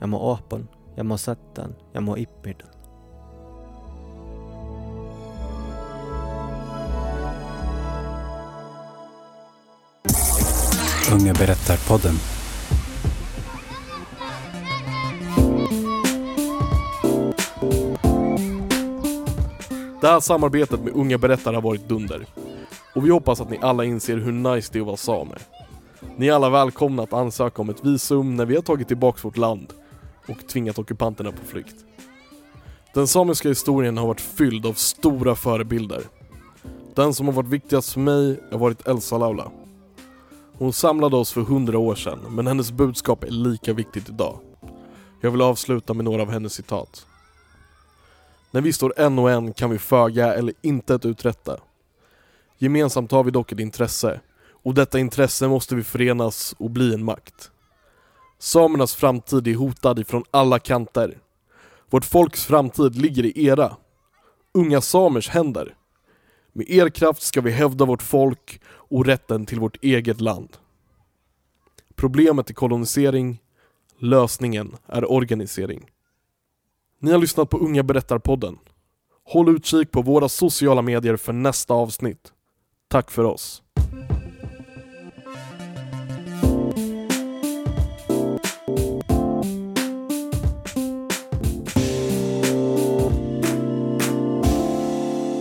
Ja 0.01 0.07
mo 0.07 0.17
ohpon, 0.17 0.69
ja 0.97 1.03
mo 1.03 1.17
sattan, 1.17 1.75
ja 1.93 2.01
mo 2.01 2.15
ippidan. 2.15 2.69
Unga 11.13 11.33
berättar-podden. 11.39 12.15
Här 20.07 20.19
samarbetet 20.19 20.79
med 20.79 20.93
Unga 20.93 21.17
Berättare 21.17 21.55
har 21.55 21.61
varit 21.61 21.89
dunder. 21.89 22.25
Och 22.95 23.05
vi 23.05 23.09
hoppas 23.09 23.41
att 23.41 23.49
ni 23.49 23.59
alla 23.61 23.83
inser 23.85 24.17
hur 24.17 24.31
nice 24.31 24.69
det 24.73 24.79
är 24.79 24.81
att 24.81 24.87
vara 24.87 24.97
same. 24.97 25.35
Ni 26.17 26.27
är 26.27 26.33
alla 26.33 26.49
välkomna 26.49 27.03
att 27.03 27.13
ansöka 27.13 27.61
om 27.61 27.69
ett 27.69 27.85
visum 27.85 28.35
när 28.35 28.45
vi 28.45 28.55
har 28.55 28.61
tagit 28.61 28.87
tillbaka 28.87 29.19
vårt 29.23 29.37
land 29.37 29.73
och 30.27 30.47
tvingat 30.47 30.79
ockupanterna 30.79 31.31
på 31.31 31.45
flykt. 31.45 31.75
Den 32.93 33.07
samiska 33.07 33.49
historien 33.49 33.97
har 33.97 34.07
varit 34.07 34.21
fylld 34.21 34.65
av 34.65 34.73
stora 34.73 35.35
förebilder. 35.35 36.01
Den 36.95 37.13
som 37.13 37.25
har 37.25 37.33
varit 37.33 37.49
viktigast 37.49 37.93
för 37.93 37.99
mig 37.99 38.39
har 38.51 38.59
varit 38.59 38.87
Elsa 38.87 39.17
Laula. 39.17 39.51
Hon 40.57 40.73
samlade 40.73 41.15
oss 41.15 41.31
för 41.31 41.41
hundra 41.41 41.79
år 41.79 41.95
sedan, 41.95 42.19
men 42.29 42.47
hennes 42.47 42.71
budskap 42.71 43.23
är 43.23 43.31
lika 43.31 43.73
viktigt 43.73 44.09
idag. 44.09 44.39
Jag 45.21 45.31
vill 45.31 45.41
avsluta 45.41 45.93
med 45.93 46.05
några 46.05 46.21
av 46.21 46.31
hennes 46.31 46.53
citat. 46.53 47.05
När 48.55 48.61
vi 48.61 48.73
står 48.73 48.93
en 48.97 49.19
och 49.19 49.31
en 49.31 49.53
kan 49.53 49.69
vi 49.69 49.77
föga 49.77 50.33
eller 50.33 50.53
intet 50.61 51.05
uträtta. 51.05 51.57
Gemensamt 52.57 53.11
har 53.11 53.23
vi 53.23 53.31
dock 53.31 53.51
ett 53.51 53.59
intresse, 53.59 54.21
och 54.63 54.73
detta 54.73 54.99
intresse 54.99 55.47
måste 55.47 55.75
vi 55.75 55.83
förenas 55.83 56.55
och 56.57 56.69
bli 56.69 56.93
en 56.93 57.03
makt. 57.03 57.51
Samernas 58.39 58.95
framtid 58.95 59.47
är 59.47 59.55
hotad 59.55 59.99
ifrån 59.99 60.23
alla 60.31 60.59
kanter. 60.59 61.17
Vårt 61.89 62.05
folks 62.05 62.45
framtid 62.45 62.95
ligger 62.95 63.25
i 63.25 63.45
era, 63.45 63.77
unga 64.53 64.81
samers 64.81 65.29
händer. 65.29 65.75
Med 66.53 66.69
er 66.69 66.89
kraft 66.89 67.21
ska 67.21 67.41
vi 67.41 67.51
hävda 67.51 67.85
vårt 67.85 68.03
folk 68.03 68.61
och 68.67 69.05
rätten 69.05 69.45
till 69.45 69.59
vårt 69.59 69.83
eget 69.83 70.21
land. 70.21 70.57
Problemet 71.95 72.49
är 72.49 72.53
kolonisering, 72.53 73.41
lösningen 73.99 74.75
är 74.87 75.11
organisering. 75.11 75.89
Ni 76.99 77.11
har 77.11 77.19
lyssnat 77.19 77.49
på 77.49 77.57
Unga 77.57 77.83
Berättar-podden. 77.83 78.57
Håll 79.23 79.49
utkik 79.49 79.91
på 79.91 80.01
våra 80.01 80.29
sociala 80.29 80.81
medier 80.81 81.15
för 81.15 81.33
nästa 81.33 81.73
avsnitt. 81.73 82.33
Tack 82.87 83.11
för 83.11 83.23
oss. 83.23 83.61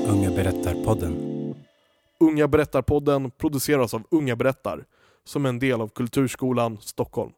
Unga 0.08 0.30
berättar-podden. 0.30 1.34
Unga 2.20 2.46
Berättar-podden 2.46 3.30
produceras 3.30 3.94
av 3.94 4.02
Unga 4.10 4.36
Berättar 4.36 4.84
som 5.24 5.46
en 5.46 5.58
del 5.58 5.80
av 5.80 5.88
Kulturskolan 5.88 6.78
Stockholm. 6.80 7.32